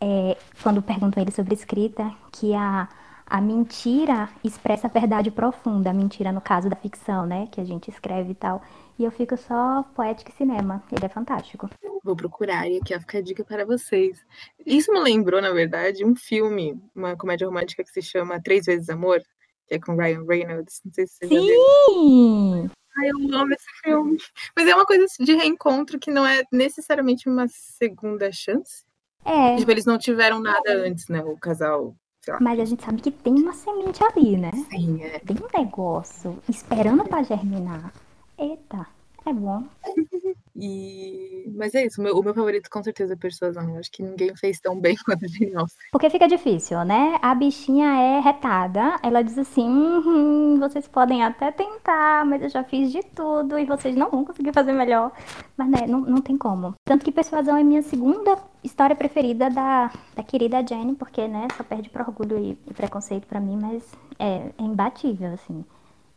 é, 0.00 0.36
quando 0.62 0.82
perguntam 0.82 1.22
ele 1.22 1.32
sobre 1.32 1.54
escrita, 1.54 2.10
que 2.32 2.54
a, 2.54 2.88
a 3.26 3.40
mentira 3.40 4.28
expressa 4.42 4.86
a 4.86 4.90
verdade 4.90 5.30
profunda. 5.30 5.90
A 5.90 5.94
mentira, 5.94 6.32
no 6.32 6.40
caso 6.40 6.68
da 6.68 6.76
ficção, 6.76 7.26
né? 7.26 7.48
Que 7.50 7.60
a 7.60 7.64
gente 7.64 7.90
escreve 7.90 8.32
e 8.32 8.34
tal. 8.34 8.62
E 8.98 9.04
eu 9.04 9.10
fico 9.10 9.36
só 9.36 9.82
poética 9.94 10.30
e 10.30 10.34
cinema. 10.34 10.82
Ele 10.92 11.06
é 11.06 11.08
fantástico. 11.08 11.70
Vou 12.04 12.16
procurar 12.16 12.68
e 12.68 12.78
aqui 12.78 12.94
ó, 12.94 13.00
fica 13.00 13.18
a 13.18 13.22
dica 13.22 13.44
para 13.44 13.64
vocês. 13.64 14.24
Isso 14.64 14.92
me 14.92 15.00
lembrou, 15.00 15.40
na 15.40 15.52
verdade, 15.52 16.04
um 16.04 16.14
filme, 16.14 16.78
uma 16.94 17.16
comédia 17.16 17.46
romântica 17.46 17.82
que 17.82 17.90
se 17.90 18.02
chama 18.02 18.42
Três 18.42 18.66
Vezes 18.66 18.90
Amor, 18.90 19.20
que 19.66 19.74
é 19.74 19.78
com 19.78 19.96
Ryan 19.96 20.24
Reynolds. 20.26 20.80
Não 20.84 20.92
sei 20.92 21.06
se 21.06 21.16
você 21.16 21.34
já 21.34 21.40
viu. 21.40 21.60
Sim! 21.88 22.70
Ai, 22.98 23.08
eu 23.08 23.34
amo 23.38 23.52
esse 23.52 23.68
filme. 23.82 24.18
Mas 24.56 24.66
é 24.68 24.74
uma 24.74 24.86
coisa 24.86 25.06
de 25.18 25.34
reencontro 25.34 25.98
que 25.98 26.10
não 26.10 26.26
é 26.26 26.42
necessariamente 26.52 27.28
uma 27.28 27.46
segunda 27.48 28.30
chance. 28.32 28.84
É, 29.24 29.56
Tipo, 29.56 29.70
eles 29.70 29.84
não 29.84 29.98
tiveram 29.98 30.40
nada 30.40 30.72
antes, 30.72 31.08
né? 31.08 31.22
O 31.22 31.36
casal, 31.36 31.94
mas 32.40 32.60
a 32.60 32.64
gente 32.64 32.84
sabe 32.84 33.00
que 33.00 33.10
tem 33.10 33.34
uma 33.34 33.52
semente 33.52 34.02
ali, 34.04 34.36
né? 34.36 34.50
Sim, 34.70 35.02
é. 35.02 35.18
Tem 35.20 35.36
um 35.36 35.58
negócio 35.58 36.38
esperando 36.48 37.02
pra 37.04 37.22
germinar. 37.22 37.92
Eita, 38.38 38.86
é 39.24 39.32
bom. 39.32 39.64
E... 40.60 41.50
Mas 41.56 41.74
é 41.74 41.86
isso, 41.86 42.00
o 42.00 42.04
meu, 42.04 42.16
o 42.16 42.22
meu 42.22 42.34
favorito 42.34 42.68
com 42.70 42.82
certeza 42.82 43.14
é 43.14 43.16
Persuasão. 43.16 43.68
Eu 43.70 43.78
acho 43.78 43.90
que 43.90 44.02
ninguém 44.02 44.34
fez 44.36 44.60
tão 44.60 44.78
bem 44.78 44.94
quanto 45.04 45.24
a 45.24 45.28
Jane 45.28 45.56
Austen. 45.56 45.86
Porque 45.90 46.10
fica 46.10 46.28
difícil, 46.28 46.84
né? 46.84 47.18
A 47.22 47.34
bichinha 47.34 47.88
é 47.88 48.20
retada. 48.20 48.96
Ela 49.02 49.22
diz 49.22 49.38
assim: 49.38 49.66
"Uhum, 49.66 50.58
vocês 50.60 50.86
podem 50.86 51.24
até 51.24 51.50
tentar, 51.50 52.24
mas 52.26 52.42
eu 52.42 52.48
já 52.48 52.62
fiz 52.62 52.92
de 52.92 53.02
tudo 53.02 53.58
e 53.58 53.64
vocês 53.64 53.96
não 53.96 54.10
vão 54.10 54.24
conseguir 54.24 54.52
fazer 54.52 54.72
melhor. 54.72 55.12
Mas, 55.56 55.68
né, 55.68 55.86
não, 55.86 56.00
não 56.00 56.20
tem 56.20 56.36
como. 56.36 56.74
Tanto 56.84 57.04
que 57.04 57.12
Persuasão 57.12 57.56
é 57.56 57.64
minha 57.64 57.82
segunda 57.82 58.38
história 58.62 58.94
preferida 58.94 59.48
da, 59.48 59.90
da 60.14 60.22
querida 60.22 60.64
Jane, 60.66 60.94
porque, 60.94 61.26
né, 61.26 61.48
só 61.56 61.64
perde 61.64 61.88
por 61.88 62.02
orgulho 62.02 62.38
e, 62.38 62.58
e 62.66 62.74
preconceito 62.74 63.26
pra 63.26 63.40
mim, 63.40 63.58
mas 63.60 63.82
é, 64.18 64.50
é 64.58 64.62
imbatível, 64.62 65.32
assim. 65.32 65.64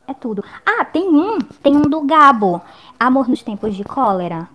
É 0.07 0.13
tudo. 0.13 0.43
Ah, 0.65 0.83
tem 0.85 1.07
um, 1.07 1.39
tem 1.39 1.75
um 1.75 1.81
do 1.81 2.01
Gabo, 2.01 2.61
Amor 2.99 3.27
nos 3.29 3.41
Tempos 3.41 3.75
de 3.75 3.83
Cólera. 3.83 4.49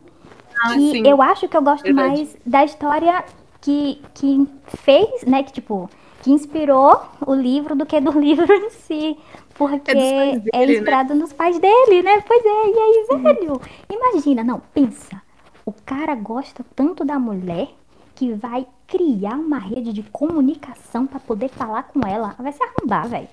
Ah, 0.60 0.74
que 0.74 0.80
sim. 0.90 1.06
eu 1.06 1.22
acho 1.22 1.48
que 1.48 1.56
eu 1.56 1.62
gosto 1.62 1.84
Verdade. 1.84 2.08
mais 2.08 2.36
da 2.44 2.64
história 2.64 3.24
que, 3.60 4.02
que 4.14 4.48
fez, 4.66 5.22
né, 5.24 5.42
que 5.42 5.52
tipo, 5.52 5.88
que 6.22 6.30
inspirou 6.30 7.00
o 7.26 7.34
livro 7.34 7.74
do 7.76 7.86
que 7.86 8.00
do 8.00 8.10
livro 8.18 8.52
em 8.52 8.70
si. 8.70 9.18
Porque 9.54 9.90
É 9.90 9.94
pais 9.94 10.36
é, 10.36 10.38
dele, 10.38 10.66
né? 10.66 10.78
inspirado 10.78 11.14
nos 11.14 11.32
pais 11.32 11.58
dele, 11.58 12.02
né? 12.02 12.20
Pois 12.20 12.44
é, 12.44 12.48
e 12.48 12.78
aí, 12.78 13.06
velho? 13.22 13.60
Imagina, 13.90 14.44
não, 14.44 14.60
pensa. 14.72 15.20
O 15.64 15.72
cara 15.72 16.14
gosta 16.14 16.64
tanto 16.76 17.04
da 17.04 17.18
mulher 17.18 17.68
que 18.14 18.32
vai 18.34 18.66
criar 18.86 19.34
uma 19.34 19.58
rede 19.58 19.92
de 19.92 20.02
comunicação 20.04 21.06
pra 21.06 21.20
poder 21.20 21.48
falar 21.48 21.84
com 21.84 22.06
ela. 22.06 22.34
Vai 22.38 22.52
se 22.52 22.62
arrombar, 22.62 23.08
velho. 23.08 23.28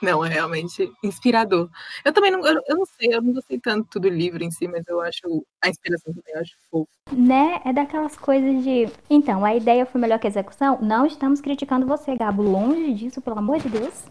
Não, 0.00 0.24
é 0.24 0.28
realmente 0.28 0.90
inspirador. 1.02 1.68
Eu 2.04 2.12
também 2.12 2.30
não, 2.30 2.46
eu, 2.46 2.60
eu 2.66 2.76
não 2.76 2.86
sei, 2.86 3.14
eu 3.14 3.22
não 3.22 3.32
gostei 3.32 3.58
tanto 3.58 3.98
do 3.98 4.08
livro 4.08 4.42
em 4.42 4.50
si, 4.50 4.68
mas 4.68 4.86
eu 4.86 5.00
acho 5.00 5.44
a 5.62 5.68
inspiração 5.68 6.12
também, 6.12 6.34
eu 6.34 6.40
acho 6.40 6.54
fofo. 6.70 6.90
Né? 7.12 7.60
É 7.64 7.72
daquelas 7.72 8.16
coisas 8.16 8.62
de. 8.62 8.88
Então, 9.10 9.44
a 9.44 9.54
ideia 9.54 9.86
foi 9.86 10.00
melhor 10.00 10.18
que 10.18 10.26
a 10.26 10.30
execução? 10.30 10.78
Não 10.80 11.06
estamos 11.06 11.40
criticando 11.40 11.86
você, 11.86 12.16
Gabo. 12.16 12.42
Longe 12.42 12.94
disso, 12.94 13.20
pelo 13.20 13.38
amor 13.38 13.58
de 13.58 13.68
Deus. 13.68 14.04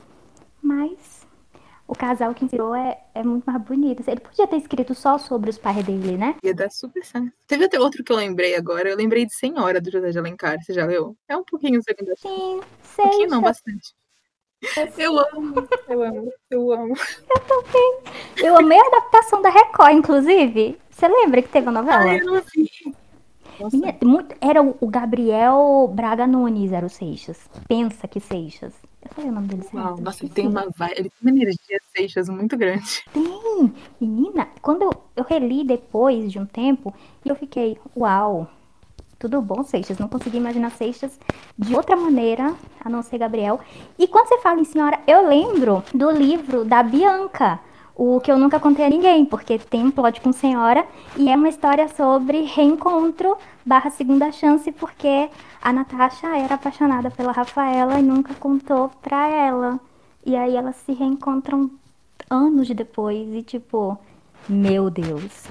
Mas 0.61 1.25
o 1.87 1.95
casal 1.95 2.33
que 2.33 2.43
inspirou 2.43 2.75
é, 2.75 2.99
é 3.15 3.23
muito 3.23 3.45
mais 3.45 3.61
bonito. 3.61 4.03
Ele 4.05 4.19
podia 4.19 4.45
ter 4.45 4.57
escrito 4.57 4.93
só 4.93 5.17
sobre 5.17 5.49
os 5.49 5.57
pais 5.57 5.85
dele, 5.85 6.17
né? 6.17 6.35
Ia 6.43 6.53
dar 6.53 6.69
super 6.69 7.03
certo. 7.05 7.31
Teve 7.47 7.65
até 7.65 7.79
outro 7.79 8.03
que 8.03 8.11
eu 8.11 8.17
lembrei 8.17 8.55
agora, 8.55 8.89
eu 8.89 8.97
lembrei 8.97 9.25
de 9.25 9.33
Senhora, 9.33 9.79
do 9.79 9.89
José 9.89 10.09
de 10.09 10.19
Alencar, 10.19 10.61
você 10.61 10.73
já 10.73 10.85
leu? 10.85 11.15
É 11.29 11.37
um 11.37 11.45
pouquinho 11.45 11.81
segunda. 11.81 12.13
Sim, 12.17 12.57
Um 12.57 12.61
sei. 12.83 13.05
pouquinho 13.05 13.29
não, 13.29 13.41
bastante. 13.41 13.93
Eu 14.97 15.19
amo, 15.19 15.67
eu 15.87 16.03
amo, 16.03 16.33
eu 16.49 16.71
amo. 16.71 16.95
Eu 18.37 18.57
amei 18.57 18.79
a 18.79 18.87
adaptação 18.87 19.41
da 19.41 19.49
Record, 19.49 19.95
inclusive. 19.95 20.77
Você 20.89 21.07
lembra 21.07 21.41
que 21.41 21.49
teve 21.49 21.67
a 21.67 21.71
novela? 21.71 22.01
Ai, 22.01 22.19
eu 22.21 22.25
não 22.25 22.41
vi. 22.41 22.69
Minha, 23.71 23.97
muito, 24.03 24.35
era 24.39 24.61
o 24.61 24.87
Gabriel 24.87 25.91
Braga 25.93 26.27
Nunes, 26.27 26.71
era 26.71 26.85
o 26.85 26.89
Seixas. 26.89 27.49
Pensa 27.67 28.07
que 28.07 28.19
Seixas. 28.19 28.73
Eu 29.01 29.09
falei 29.11 29.29
o 29.29 29.33
nome 29.33 29.47
dele 29.47 29.61
certo. 29.63 29.77
Uau, 29.77 29.97
nossa, 30.01 30.23
ele 30.23 30.33
tem, 30.33 30.47
uma, 30.47 30.67
ele 30.95 31.09
tem 31.09 31.21
uma 31.21 31.31
energia 31.31 31.79
Seixas 31.95 32.29
muito 32.29 32.57
grande. 32.57 33.03
Tem! 33.13 33.73
Menina, 33.99 34.47
quando 34.61 34.83
eu, 34.83 34.91
eu 35.15 35.23
reli 35.23 35.63
depois 35.63 36.31
de 36.31 36.39
um 36.39 36.45
tempo, 36.45 36.93
eu 37.25 37.35
fiquei, 37.35 37.77
uau, 37.95 38.47
tudo 39.19 39.41
bom, 39.41 39.63
Seixas. 39.63 39.97
Não 39.97 40.07
consegui 40.07 40.37
imaginar 40.37 40.71
Seixas 40.71 41.19
de 41.57 41.75
outra 41.75 41.95
maneira, 41.95 42.53
a 42.83 42.89
não 42.89 43.01
ser 43.01 43.17
Gabriel. 43.17 43.59
E 43.97 44.07
quando 44.07 44.27
você 44.27 44.39
fala 44.39 44.59
em 44.59 44.65
senhora, 44.65 44.99
eu 45.07 45.27
lembro 45.27 45.83
do 45.93 46.11
livro 46.11 46.63
da 46.63 46.83
Bianca, 46.83 47.59
o 47.95 48.19
que 48.21 48.31
eu 48.31 48.37
nunca 48.37 48.59
contei 48.59 48.85
a 48.85 48.89
ninguém, 48.89 49.25
porque 49.25 49.57
tem 49.57 49.83
um 49.85 49.91
plot 49.91 50.21
com 50.21 50.31
senhora 50.31 50.85
e 51.15 51.29
é 51.29 51.35
uma 51.35 51.49
história 51.49 51.87
sobre 51.87 52.43
reencontro 52.43 53.35
barra 53.65 53.89
segunda 53.89 54.31
chance, 54.31 54.71
porque 54.71 55.29
a 55.61 55.73
Natasha 55.73 56.27
era 56.37 56.55
apaixonada 56.55 57.09
pela 57.09 57.31
Rafaela 57.31 57.99
e 57.99 58.03
nunca 58.03 58.35
contou 58.35 58.91
pra 59.01 59.27
ela. 59.27 59.79
E 60.23 60.35
aí 60.35 60.55
elas 60.55 60.75
se 60.75 60.93
reencontram 60.93 61.71
anos 62.29 62.69
depois 62.69 63.33
e 63.33 63.41
tipo, 63.41 63.97
meu 64.47 64.91
Deus, 64.91 65.47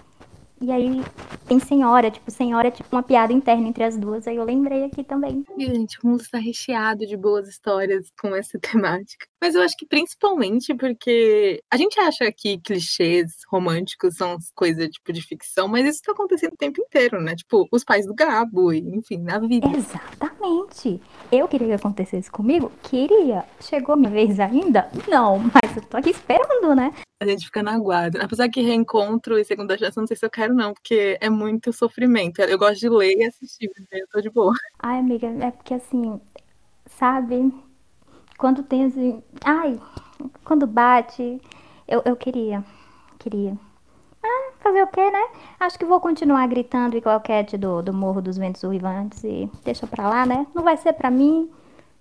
e 0.60 0.72
aí 0.72 1.02
tem 1.46 1.58
senhora, 1.60 2.10
tipo, 2.10 2.30
senhora 2.30 2.68
é 2.68 2.70
tipo 2.70 2.88
uma 2.90 3.02
piada 3.02 3.32
interna 3.32 3.68
entre 3.68 3.84
as 3.84 3.96
duas. 3.96 4.26
Aí 4.26 4.36
eu 4.36 4.44
lembrei 4.44 4.84
aqui 4.84 5.04
também. 5.04 5.44
Gente, 5.58 5.98
o 6.02 6.08
mundo 6.08 6.22
está 6.22 6.38
recheado 6.38 7.06
de 7.06 7.16
boas 7.16 7.48
histórias 7.48 8.10
com 8.18 8.34
essa 8.34 8.58
temática. 8.60 9.26
Mas 9.40 9.54
eu 9.54 9.62
acho 9.62 9.76
que 9.76 9.86
principalmente 9.86 10.74
porque 10.74 11.62
a 11.70 11.76
gente 11.76 12.00
acha 12.00 12.30
que 12.32 12.58
clichês 12.58 13.32
românticos 13.48 14.16
são 14.16 14.36
coisas 14.54 14.88
tipo 14.88 15.12
de 15.12 15.20
ficção, 15.20 15.68
mas 15.68 15.84
isso 15.84 15.96
está 15.96 16.12
acontecendo 16.12 16.54
o 16.54 16.56
tempo 16.56 16.80
inteiro, 16.80 17.20
né? 17.20 17.36
Tipo, 17.36 17.68
os 17.70 17.84
pais 17.84 18.06
do 18.06 18.14
Gabo, 18.14 18.72
enfim, 18.72 19.18
na 19.18 19.38
vida. 19.38 19.68
Exatamente. 19.68 21.00
Eu 21.30 21.46
queria 21.46 21.68
que 21.68 21.74
acontecesse 21.74 22.30
comigo? 22.30 22.72
Queria. 22.82 23.44
Chegou 23.60 23.96
minha 23.96 24.10
vez 24.10 24.40
ainda? 24.40 24.90
Não, 25.08 25.38
mas 25.38 25.76
eu 25.76 25.82
tô 25.82 25.98
aqui 25.98 26.10
esperando, 26.10 26.74
né? 26.74 26.92
A 27.20 27.26
gente 27.26 27.46
fica 27.46 27.62
na 27.62 27.78
guarda. 27.78 28.22
Apesar 28.22 28.48
que 28.48 28.60
reencontro 28.60 29.38
e 29.38 29.44
segunda 29.44 29.76
chance, 29.76 29.96
não 29.96 30.06
sei 30.06 30.16
se 30.16 30.24
eu 30.24 30.30
quero, 30.30 30.54
não, 30.54 30.74
porque 30.74 31.16
é 31.20 31.30
muito 31.30 31.72
sofrimento. 31.72 32.40
Eu 32.40 32.58
gosto 32.58 32.80
de 32.80 32.88
ler 32.88 33.16
e 33.16 33.24
assistir, 33.24 33.70
eu 33.90 34.06
tô 34.08 34.20
de 34.20 34.30
boa. 34.30 34.52
Ai, 34.78 34.98
amiga, 34.98 35.26
é 35.26 35.50
porque 35.50 35.74
assim, 35.74 36.20
sabe? 36.86 37.52
Quando 38.36 38.62
tem 38.62 38.84
assim. 38.84 39.22
Ai, 39.44 39.80
quando 40.44 40.66
bate, 40.66 41.40
eu, 41.88 42.02
eu 42.04 42.16
queria. 42.16 42.62
Queria. 43.18 43.56
Ah, 44.22 44.52
fazer 44.58 44.82
o 44.82 44.86
quê, 44.88 45.10
né? 45.10 45.28
Acho 45.58 45.78
que 45.78 45.84
vou 45.84 46.00
continuar 46.00 46.46
gritando 46.48 46.96
igual 46.96 47.16
a 47.16 47.20
Cat 47.20 47.56
do, 47.56 47.80
do 47.82 47.94
Morro 47.94 48.20
dos 48.20 48.36
Ventos 48.36 48.62
Uivantes 48.62 49.24
e 49.24 49.50
deixa 49.64 49.86
pra 49.86 50.08
lá, 50.08 50.26
né? 50.26 50.46
Não 50.54 50.62
vai 50.62 50.76
ser 50.76 50.92
pra 50.92 51.10
mim. 51.10 51.50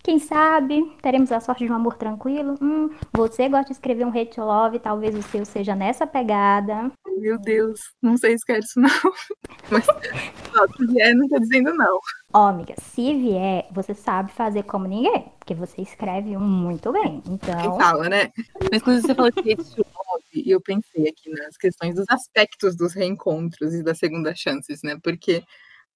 Quem 0.05 0.19
sabe 0.19 0.95
teremos 1.01 1.31
a 1.31 1.39
sorte 1.39 1.65
de 1.65 1.71
um 1.71 1.75
amor 1.75 1.95
tranquilo? 1.95 2.53
Hum, 2.62 2.91
você 3.12 3.50
gosta 3.50 3.65
de 3.65 3.71
escrever 3.71 4.05
um 4.05 4.15
hate 4.15 4.39
love, 4.39 4.77
talvez 4.77 5.15
o 5.15 5.24
seu 5.24 5.43
seja 5.43 5.75
nessa 5.75 6.05
pegada. 6.05 6.91
Meu 7.17 7.39
Deus, 7.39 7.79
não 8.00 8.15
sei 8.15 8.38
se 8.38 8.45
quer 8.45 8.59
isso 8.59 8.79
não. 8.79 8.88
Mas 9.71 9.83
se 9.83 10.85
vier, 10.85 11.15
não 11.15 11.27
tô 11.27 11.39
dizendo 11.39 11.74
não. 11.74 11.95
Ó, 12.31 12.45
oh, 12.45 12.47
amiga, 12.50 12.75
se 12.77 13.15
vier, 13.15 13.67
você 13.71 13.95
sabe 13.95 14.31
fazer 14.31 14.62
como 14.62 14.85
ninguém, 14.85 15.31
porque 15.39 15.55
você 15.55 15.81
escreve 15.81 16.38
muito 16.38 16.91
bem. 16.91 17.24
Então. 17.27 17.59
Quem 17.59 17.75
fala, 17.75 18.07
né? 18.07 18.29
Mas 18.71 18.83
quando 18.83 19.01
você 19.01 19.15
falou 19.15 19.31
de 19.31 19.39
hate 19.39 19.77
love, 19.79 20.24
e 20.35 20.51
eu 20.51 20.62
pensei 20.62 21.09
aqui 21.09 21.31
nas 21.31 21.57
questões 21.57 21.95
dos 21.95 22.05
aspectos 22.09 22.75
dos 22.75 22.93
reencontros 22.93 23.74
e 23.74 23.81
das 23.81 23.97
segundas 23.97 24.38
chances, 24.38 24.83
né? 24.83 25.00
Porque 25.01 25.43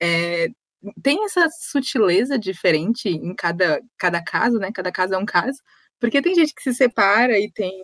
é, 0.02 0.48
tem 1.02 1.26
essa 1.26 1.48
sutileza 1.50 2.38
diferente 2.38 3.10
em 3.10 3.36
cada, 3.36 3.82
cada 3.98 4.24
caso, 4.24 4.58
né? 4.58 4.72
Cada 4.72 4.92
caso 4.92 5.14
é 5.14 5.18
um 5.18 5.26
caso. 5.26 5.60
Porque 6.00 6.22
tem 6.22 6.34
gente 6.34 6.54
que 6.56 6.62
se 6.62 6.74
separa 6.74 7.38
e 7.38 7.52
tem 7.52 7.84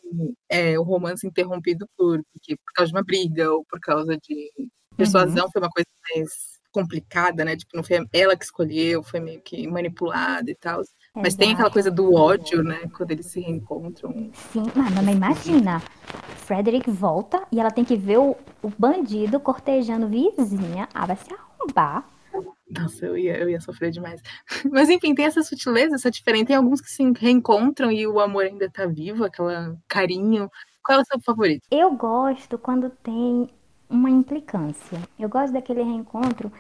é, 0.50 0.80
o 0.80 0.84
romance 0.84 1.28
interrompido 1.28 1.86
por, 1.98 2.22
porque, 2.32 2.56
por 2.56 2.74
causa 2.74 2.92
de 2.92 2.98
uma 2.98 3.04
briga 3.04 3.52
ou 3.52 3.66
por 3.66 3.80
causa 3.82 4.18
de 4.18 4.50
persuasão, 4.96 5.46
uhum. 5.46 5.52
foi 5.52 5.62
uma 5.62 5.70
coisa 5.70 5.88
mais 6.16 6.56
complicada, 6.72 7.44
né? 7.44 7.58
Tipo, 7.58 7.76
não 7.76 7.84
foi 7.84 8.06
ela 8.14 8.38
que 8.38 8.46
escolheu, 8.46 9.04
foi 9.04 9.20
meio 9.20 9.42
que 9.42 9.68
manipulada 9.68 10.50
e 10.50 10.56
tal. 10.56 10.82
Mas 11.14 11.36
tem 11.36 11.54
aquela 11.54 11.72
coisa 11.72 11.92
do 11.92 12.14
ódio, 12.14 12.64
né? 12.64 12.90
Quando 12.96 13.12
eles 13.12 13.28
se 13.28 13.40
reencontram. 13.40 14.32
Sim, 14.52 14.64
mas 14.76 15.16
imagina. 15.16 15.82
Frederick 16.38 16.90
volta 16.92 17.46
e 17.52 17.60
ela 17.60 17.72
tem 17.72 17.84
que 17.84 17.96
ver 17.96 18.20
o, 18.20 18.36
o 18.62 18.70
bandido 18.78 19.40
cortejando 19.40 20.08
vizinha. 20.08 20.88
Ah, 20.94 21.06
vai 21.06 21.16
se 21.16 21.34
arrombar. 21.34 22.15
Nossa, 22.80 23.06
eu 23.06 23.18
ia, 23.18 23.38
eu 23.38 23.50
ia 23.50 23.62
sofrer 23.62 23.92
demais. 23.92 24.22
Mas 24.72 24.90
enfim, 24.90 25.16
tem 25.16 25.26
essa 25.26 25.44
sutileza, 25.44 25.96
essa 25.96 26.12
diferença. 26.12 26.48
Tem 26.48 26.56
alguns 26.56 26.82
que 26.82 26.90
se 26.90 27.04
reencontram 27.18 27.92
e 27.92 28.06
o 28.06 28.20
amor 28.20 28.46
ainda 28.46 28.70
tá 28.70 28.86
vivo, 28.86 29.24
aquela 29.24 29.78
carinho. 29.88 30.50
Qual 30.84 31.00
é 31.00 31.02
o 31.02 31.06
seu 31.06 31.20
favorito? 31.20 31.68
Eu 31.72 31.92
gosto 31.92 32.58
quando 32.58 32.90
tem 32.90 33.50
uma 33.90 34.10
implicância. 34.10 35.00
Eu 35.18 35.30
gosto 35.30 35.54
daquele 35.54 35.82
reencontro 35.82 36.52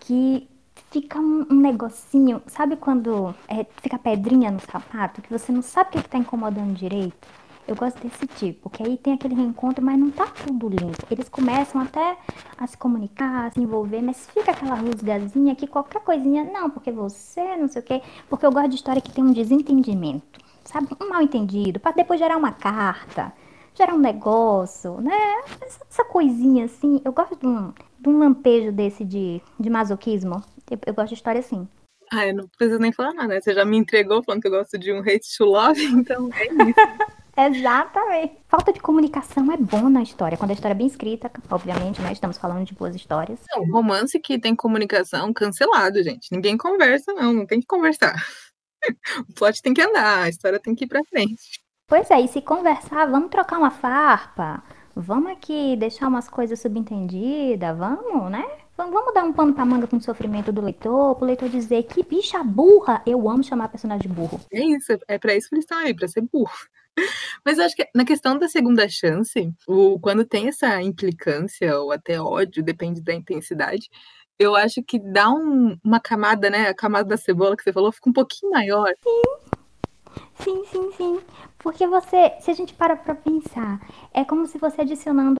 que 0.00 0.48
fica 0.90 1.18
um, 1.18 1.44
negocinho, 1.50 2.42
sabe 2.46 2.76
quando 2.76 3.34
é, 3.48 3.64
fica 3.82 3.98
pedrinha 3.98 4.50
no 4.50 4.60
sapato, 4.60 5.20
que 5.20 5.30
você 5.30 5.52
não 5.52 5.62
sabe 5.62 5.88
o 5.88 5.92
que, 5.92 5.98
é 5.98 6.00
está 6.00 6.18
incomodando 6.18 6.72
direito? 6.72 7.28
Eu 7.68 7.76
gosto 7.76 8.00
desse 8.00 8.26
tipo, 8.26 8.70
que 8.70 8.82
aí 8.82 8.96
tem 8.96 9.12
aquele 9.12 9.34
reencontro, 9.34 9.84
mas 9.84 9.98
não 9.98 10.10
tá 10.10 10.26
tudo 10.26 10.70
limpo. 10.70 11.06
Eles 11.10 11.28
começam 11.28 11.82
até 11.82 12.16
a 12.56 12.66
se 12.66 12.78
comunicar, 12.78 13.48
a 13.48 13.50
se 13.50 13.60
envolver, 13.60 14.00
mas 14.00 14.26
fica 14.30 14.52
aquela 14.52 14.74
rusgazinha 14.74 15.54
que 15.54 15.66
qualquer 15.66 16.00
coisinha, 16.00 16.44
não, 16.44 16.70
porque 16.70 16.90
você, 16.90 17.58
não 17.58 17.68
sei 17.68 17.82
o 17.82 17.84
quê. 17.84 18.00
Porque 18.26 18.46
eu 18.46 18.50
gosto 18.50 18.70
de 18.70 18.76
história 18.76 19.02
que 19.02 19.12
tem 19.12 19.22
um 19.22 19.34
desentendimento, 19.34 20.40
sabe? 20.64 20.88
Um 20.98 21.10
mal 21.10 21.20
entendido, 21.20 21.78
para 21.78 21.92
depois 21.92 22.18
gerar 22.18 22.38
uma 22.38 22.52
carta, 22.52 23.34
gerar 23.74 23.92
um 23.92 23.98
negócio, 23.98 24.98
né? 25.02 25.18
Essa, 25.60 25.84
essa 25.90 26.04
coisinha 26.06 26.64
assim. 26.64 27.02
Eu 27.04 27.12
gosto 27.12 27.36
de 27.36 27.46
um, 27.46 27.74
de 28.00 28.08
um 28.08 28.18
lampejo 28.18 28.72
desse 28.72 29.04
de, 29.04 29.42
de 29.60 29.68
masoquismo. 29.68 30.42
Eu, 30.70 30.78
eu 30.86 30.94
gosto 30.94 31.10
de 31.10 31.16
história 31.16 31.40
assim. 31.40 31.68
Ah, 32.10 32.26
eu 32.26 32.34
não 32.34 32.48
preciso 32.48 32.80
nem 32.80 32.92
falar 32.92 33.12
nada, 33.12 33.28
né? 33.28 33.40
Você 33.42 33.52
já 33.52 33.66
me 33.66 33.76
entregou 33.76 34.22
falando 34.22 34.40
que 34.40 34.48
eu 34.48 34.52
gosto 34.52 34.78
de 34.78 34.90
um 34.90 35.00
hate 35.00 35.36
to 35.36 35.44
love, 35.44 35.84
então 35.92 36.30
é 36.32 36.46
isso. 36.46 36.80
Exatamente. 37.38 38.36
Falta 38.48 38.72
de 38.72 38.80
comunicação 38.80 39.52
é 39.52 39.56
bom 39.56 39.88
na 39.88 40.02
história. 40.02 40.36
Quando 40.36 40.50
a 40.50 40.54
história 40.54 40.74
é 40.74 40.76
bem 40.76 40.88
escrita, 40.88 41.30
obviamente, 41.48 42.02
né? 42.02 42.12
Estamos 42.12 42.36
falando 42.36 42.66
de 42.66 42.74
boas 42.74 42.96
histórias. 42.96 43.38
Não, 43.54 43.64
romance 43.70 44.18
que 44.18 44.40
tem 44.40 44.56
comunicação 44.56 45.32
cancelado, 45.32 46.02
gente. 46.02 46.32
Ninguém 46.32 46.56
conversa, 46.56 47.12
não. 47.12 47.32
Não 47.32 47.46
tem 47.46 47.60
que 47.60 47.66
conversar. 47.66 48.14
o 49.28 49.32
plot 49.34 49.62
tem 49.62 49.72
que 49.72 49.80
andar, 49.80 50.24
a 50.24 50.28
história 50.28 50.58
tem 50.58 50.74
que 50.74 50.84
ir 50.84 50.88
pra 50.88 51.04
frente. 51.04 51.62
Pois 51.86 52.10
é, 52.10 52.20
e 52.20 52.28
se 52.28 52.42
conversar, 52.42 53.06
vamos 53.06 53.30
trocar 53.30 53.58
uma 53.58 53.70
farpa. 53.70 54.62
Vamos 54.94 55.30
aqui 55.30 55.76
deixar 55.76 56.08
umas 56.08 56.28
coisas 56.28 56.60
subentendidas, 56.60 57.78
vamos, 57.78 58.30
né? 58.32 58.44
Vamos 58.76 59.14
dar 59.14 59.24
um 59.24 59.32
pano 59.32 59.54
pra 59.54 59.64
manga 59.64 59.86
com 59.86 59.96
o 59.96 60.00
sofrimento 60.00 60.52
do 60.52 60.60
leitor, 60.60 61.14
pro 61.14 61.26
leitor 61.26 61.48
dizer 61.48 61.84
que 61.84 62.02
bicha 62.02 62.42
burra. 62.42 63.00
Eu 63.06 63.28
amo 63.28 63.44
chamar 63.44 63.68
personagem 63.68 64.02
de 64.02 64.08
burro. 64.08 64.40
É 64.52 64.60
isso, 64.60 64.98
é 65.06 65.18
pra 65.18 65.34
isso 65.34 65.48
que 65.48 65.54
eles 65.54 65.64
estão 65.64 65.78
aí, 65.78 65.94
pra 65.94 66.08
ser 66.08 66.20
burro. 66.20 66.50
Mas 67.44 67.58
acho 67.58 67.74
que 67.74 67.88
na 67.94 68.04
questão 68.04 68.38
da 68.38 68.48
segunda 68.48 68.88
chance, 68.88 69.52
o, 69.66 69.98
quando 70.00 70.24
tem 70.24 70.48
essa 70.48 70.80
implicância 70.82 71.78
ou 71.78 71.92
até 71.92 72.20
ódio, 72.20 72.62
depende 72.62 73.00
da 73.00 73.14
intensidade, 73.14 73.88
eu 74.38 74.54
acho 74.54 74.82
que 74.82 74.98
dá 74.98 75.30
um, 75.30 75.76
uma 75.82 76.00
camada, 76.00 76.48
né? 76.48 76.68
A 76.68 76.74
camada 76.74 77.08
da 77.08 77.16
cebola 77.16 77.56
que 77.56 77.62
você 77.62 77.72
falou 77.72 77.90
fica 77.90 78.08
um 78.08 78.12
pouquinho 78.12 78.52
maior. 78.52 78.92
Sim. 79.02 79.48
Sim, 80.40 80.64
sim, 80.66 80.92
sim. 80.96 81.20
Porque 81.58 81.86
você, 81.86 82.34
se 82.40 82.50
a 82.50 82.54
gente 82.54 82.72
para 82.74 82.96
pra 82.96 83.14
pensar, 83.14 83.80
é 84.14 84.24
como 84.24 84.46
se 84.46 84.58
você 84.58 84.82
adicionando 84.82 85.36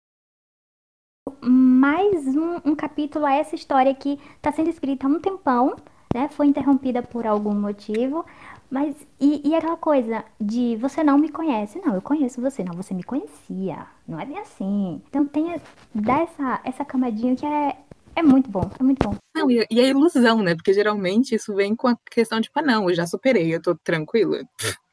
mais 1.40 2.26
um, 2.26 2.56
um 2.64 2.74
capítulo 2.74 3.24
a 3.24 3.32
essa 3.32 3.54
história 3.54 3.94
que 3.94 4.18
está 4.36 4.50
sendo 4.50 4.70
escrita 4.70 5.06
há 5.06 5.10
um 5.10 5.20
tempão, 5.20 5.76
né? 6.14 6.28
Foi 6.28 6.46
interrompida 6.46 7.02
por 7.02 7.26
algum 7.26 7.54
motivo, 7.54 8.24
mas, 8.70 8.94
e, 9.18 9.48
e 9.48 9.54
aquela 9.54 9.76
coisa 9.76 10.24
de 10.40 10.76
você 10.76 11.02
não 11.02 11.16
me 11.16 11.30
conhece. 11.30 11.80
Não, 11.84 11.94
eu 11.94 12.02
conheço 12.02 12.40
você. 12.40 12.62
Não, 12.62 12.74
você 12.74 12.92
me 12.92 13.02
conhecia. 13.02 13.86
Não 14.06 14.20
é 14.20 14.26
bem 14.26 14.38
assim. 14.38 15.00
Então 15.08 15.26
tem 15.26 15.60
dá 15.94 16.20
essa, 16.20 16.60
essa 16.64 16.84
camadinha 16.84 17.34
que 17.34 17.46
é, 17.46 17.76
é 18.14 18.22
muito 18.22 18.50
bom, 18.50 18.70
é 18.78 18.82
muito 18.82 19.02
bom. 19.02 19.16
Não, 19.34 19.50
e, 19.50 19.66
e 19.70 19.80
a 19.80 19.84
ilusão, 19.84 20.42
né? 20.42 20.54
Porque 20.54 20.72
geralmente 20.72 21.34
isso 21.34 21.54
vem 21.54 21.74
com 21.74 21.88
a 21.88 21.96
questão 22.10 22.38
de, 22.40 22.44
tipo, 22.44 22.58
ah, 22.58 22.62
não, 22.62 22.88
eu 22.88 22.94
já 22.94 23.06
superei, 23.06 23.54
eu 23.54 23.62
tô 23.62 23.74
tranquila. 23.76 24.42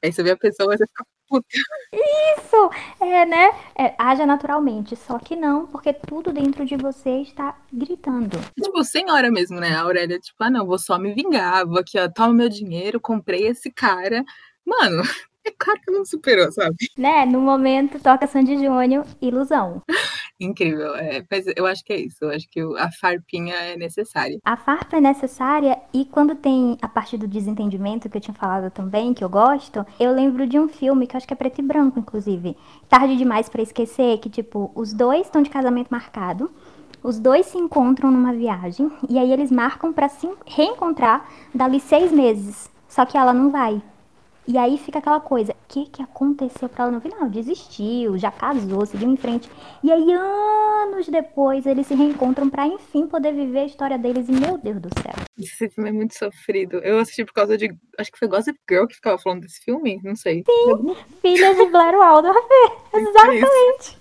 Aí 0.03 0.11
você 0.11 0.21
vê 0.21 0.31
a 0.31 0.37
pessoa, 0.37 0.77
você 0.77 0.85
fica 0.85 1.05
puta. 1.27 1.47
Isso! 1.91 2.69
É, 3.01 3.25
né? 3.25 3.51
É, 3.77 3.95
haja 3.97 4.25
naturalmente. 4.25 4.95
Só 4.95 5.17
que 5.19 5.35
não, 5.35 5.67
porque 5.67 5.93
tudo 5.93 6.31
dentro 6.31 6.65
de 6.65 6.75
você 6.75 7.21
está 7.21 7.57
gritando. 7.71 8.39
Tipo, 8.61 8.83
senhora 8.83 9.31
mesmo, 9.31 9.59
né? 9.59 9.75
A 9.75 9.81
Aurélia, 9.81 10.19
tipo, 10.19 10.37
ah, 10.43 10.49
não, 10.49 10.65
vou 10.65 10.79
só 10.79 10.97
me 10.97 11.13
vingar, 11.13 11.65
vou 11.65 11.79
aqui, 11.79 11.99
ó, 11.99 12.07
toma 12.07 12.33
meu 12.33 12.49
dinheiro, 12.49 12.99
comprei 12.99 13.47
esse 13.47 13.71
cara. 13.71 14.23
Mano, 14.65 15.01
é 15.45 15.51
claro 15.57 15.79
que 15.81 15.91
não 15.91 16.05
superou, 16.05 16.51
sabe? 16.51 16.75
Né? 16.97 17.25
No 17.25 17.39
momento 17.39 17.99
toca 17.99 18.27
Sandy 18.27 18.57
Júnior, 18.57 19.05
ilusão. 19.21 19.81
Incrível. 20.39 20.95
É, 20.95 21.23
mas 21.31 21.45
eu 21.55 21.65
acho 21.65 21.83
que 21.83 21.93
é 21.93 21.97
isso. 21.97 22.17
Eu 22.21 22.29
acho 22.29 22.47
que 22.49 22.61
a 22.77 22.91
farpinha 22.91 23.55
é 23.55 23.77
necessária. 23.77 24.37
A 24.43 24.57
farpa 24.57 24.97
é 24.97 25.01
necessária 25.01 25.79
e 25.93 26.05
quando 26.05 26.35
tem 26.35 26.77
a 26.81 26.87
parte 26.87 27.17
do 27.17 27.27
desentendimento 27.27 28.09
que 28.09 28.17
eu 28.17 28.21
tinha 28.21 28.35
falado 28.35 28.69
também, 28.69 29.13
que 29.13 29.23
eu 29.23 29.29
gosto, 29.29 29.85
eu 29.99 30.11
lembro 30.13 30.45
de 30.45 30.59
um 30.59 30.67
filme 30.67 31.07
que 31.07 31.15
eu 31.15 31.17
acho 31.17 31.27
que 31.27 31.33
é 31.33 31.37
preto 31.37 31.59
e 31.59 31.63
branco, 31.63 31.99
inclusive. 31.99 32.57
Tarde 32.89 33.15
demais 33.15 33.47
para 33.47 33.61
esquecer, 33.61 34.17
que 34.19 34.29
tipo, 34.29 34.71
os 34.75 34.93
dois 34.93 35.27
estão 35.27 35.41
de 35.41 35.49
casamento 35.49 35.89
marcado. 35.89 36.51
Os 37.01 37.19
dois 37.19 37.45
se 37.45 37.57
encontram 37.57 38.11
numa 38.11 38.33
viagem 38.33 38.91
e 39.07 39.17
aí 39.19 39.31
eles 39.31 39.51
marcam 39.51 39.93
para 39.93 40.09
se 40.09 40.27
reencontrar 40.45 41.29
dali 41.53 41.79
seis 41.79 42.11
meses. 42.11 42.69
Só 42.89 43.05
que 43.05 43.17
ela 43.17 43.31
não 43.33 43.51
vai. 43.51 43.81
E 44.47 44.59
aí 44.59 44.77
fica 44.77 44.99
aquela 44.99 45.19
coisa, 45.19 45.53
o 45.53 45.55
que 45.67 45.87
que 45.87 46.03
aconteceu 46.03 46.69
pra 46.69 46.83
ela 46.83 46.91
no 46.91 47.01
final? 47.01 47.27
Desistiu, 47.27 48.15
já 48.15 48.29
casou, 48.29 48.85
seguiu 48.85 49.09
em 49.09 49.17
frente. 49.17 49.49
E 49.83 49.91
aí, 49.91 50.13
anos 50.13 51.07
depois, 51.07 51.65
eles 51.65 51.87
se 51.87 51.95
reencontram 51.95 52.47
para 52.47 52.67
enfim 52.67 53.07
poder 53.07 53.33
viver 53.33 53.59
a 53.59 53.65
história 53.65 53.97
deles. 53.97 54.29
E 54.29 54.31
meu 54.31 54.57
Deus 54.59 54.79
do 54.79 54.89
céu. 55.01 55.13
Esse 55.37 55.67
filme 55.69 55.89
é 55.89 55.93
muito 55.93 56.15
sofrido. 56.15 56.77
Eu 56.77 56.99
assisti 56.99 57.25
por 57.25 57.33
causa 57.33 57.57
de. 57.57 57.75
Acho 57.97 58.11
que 58.11 58.19
foi 58.19 58.27
Gossip 58.27 58.59
Girl 58.69 58.85
que 58.85 58.95
ficava 58.95 59.17
falando 59.17 59.41
desse 59.41 59.61
filme, 59.63 59.99
não 60.03 60.15
sei. 60.15 60.43
Sim, 60.45 60.95
Filha 61.21 61.55
de 61.55 61.65
Blair 61.71 61.97
Waldorf. 61.97 62.37
Exatamente. 62.93 63.99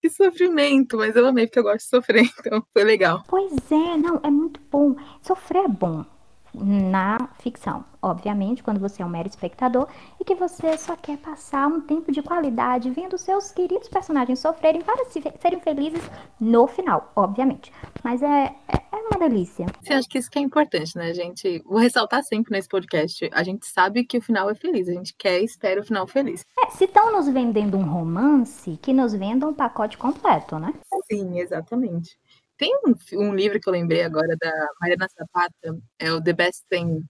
Que 0.00 0.08
sofrimento, 0.08 0.98
mas 0.98 1.16
eu 1.16 1.26
amei 1.26 1.46
porque 1.46 1.58
eu 1.58 1.62
gosto 1.64 1.78
de 1.78 1.88
sofrer, 1.88 2.24
então 2.38 2.62
foi 2.72 2.84
legal. 2.84 3.24
Pois 3.26 3.52
é, 3.72 3.96
não, 3.96 4.20
é 4.22 4.30
muito 4.30 4.60
bom. 4.70 4.94
Sofrer 5.22 5.64
é 5.64 5.68
bom 5.68 6.04
na 6.54 7.18
ficção. 7.38 7.84
Obviamente, 8.00 8.62
quando 8.62 8.78
você 8.78 9.02
é 9.02 9.06
um 9.06 9.08
mero 9.08 9.28
espectador 9.28 9.88
e 10.20 10.24
que 10.24 10.34
você 10.34 10.76
só 10.76 10.94
quer 10.94 11.16
passar 11.18 11.66
um 11.66 11.80
tempo 11.80 12.12
de 12.12 12.22
qualidade 12.22 12.90
vendo 12.90 13.16
seus 13.16 13.50
queridos 13.50 13.88
personagens 13.88 14.38
sofrerem 14.38 14.82
para 14.82 15.04
serem 15.06 15.60
felizes 15.60 16.02
no 16.38 16.66
final, 16.66 17.10
obviamente. 17.16 17.72
Mas 18.02 18.22
é, 18.22 18.54
é, 18.68 18.76
é 18.92 18.96
uma 18.96 19.18
delícia. 19.18 19.66
Sim, 19.82 19.94
acho 19.94 20.08
que 20.08 20.18
isso 20.18 20.30
que 20.30 20.38
é 20.38 20.42
importante, 20.42 20.96
né, 20.96 21.14
gente? 21.14 21.62
Vou 21.64 21.78
ressaltar 21.78 22.22
sempre 22.22 22.52
nesse 22.52 22.68
podcast. 22.68 23.28
A 23.32 23.42
gente 23.42 23.66
sabe 23.66 24.04
que 24.04 24.18
o 24.18 24.22
final 24.22 24.50
é 24.50 24.54
feliz, 24.54 24.88
a 24.88 24.92
gente 24.92 25.14
quer 25.18 25.40
e 25.40 25.44
espera 25.44 25.80
o 25.80 25.84
final 25.84 26.06
feliz. 26.06 26.44
É, 26.58 26.70
se 26.70 26.84
estão 26.84 27.10
nos 27.10 27.26
vendendo 27.28 27.76
um 27.76 27.84
romance, 27.84 28.78
que 28.82 28.92
nos 28.92 29.14
vendam 29.14 29.50
um 29.50 29.54
pacote 29.54 29.96
completo, 29.96 30.58
né? 30.58 30.74
Sim, 31.10 31.38
exatamente. 31.38 32.18
Tem 32.56 32.72
um, 32.86 32.94
um, 33.20 33.34
livro 33.34 33.60
que 33.60 33.68
eu 33.68 33.72
lembrei 33.72 34.02
agora 34.02 34.36
da 34.40 34.52
Mariana 34.80 35.08
Zapata, 35.08 35.78
é 35.98 36.12
o 36.12 36.22
The 36.22 36.32
Best 36.32 36.64
Thing, 36.68 37.00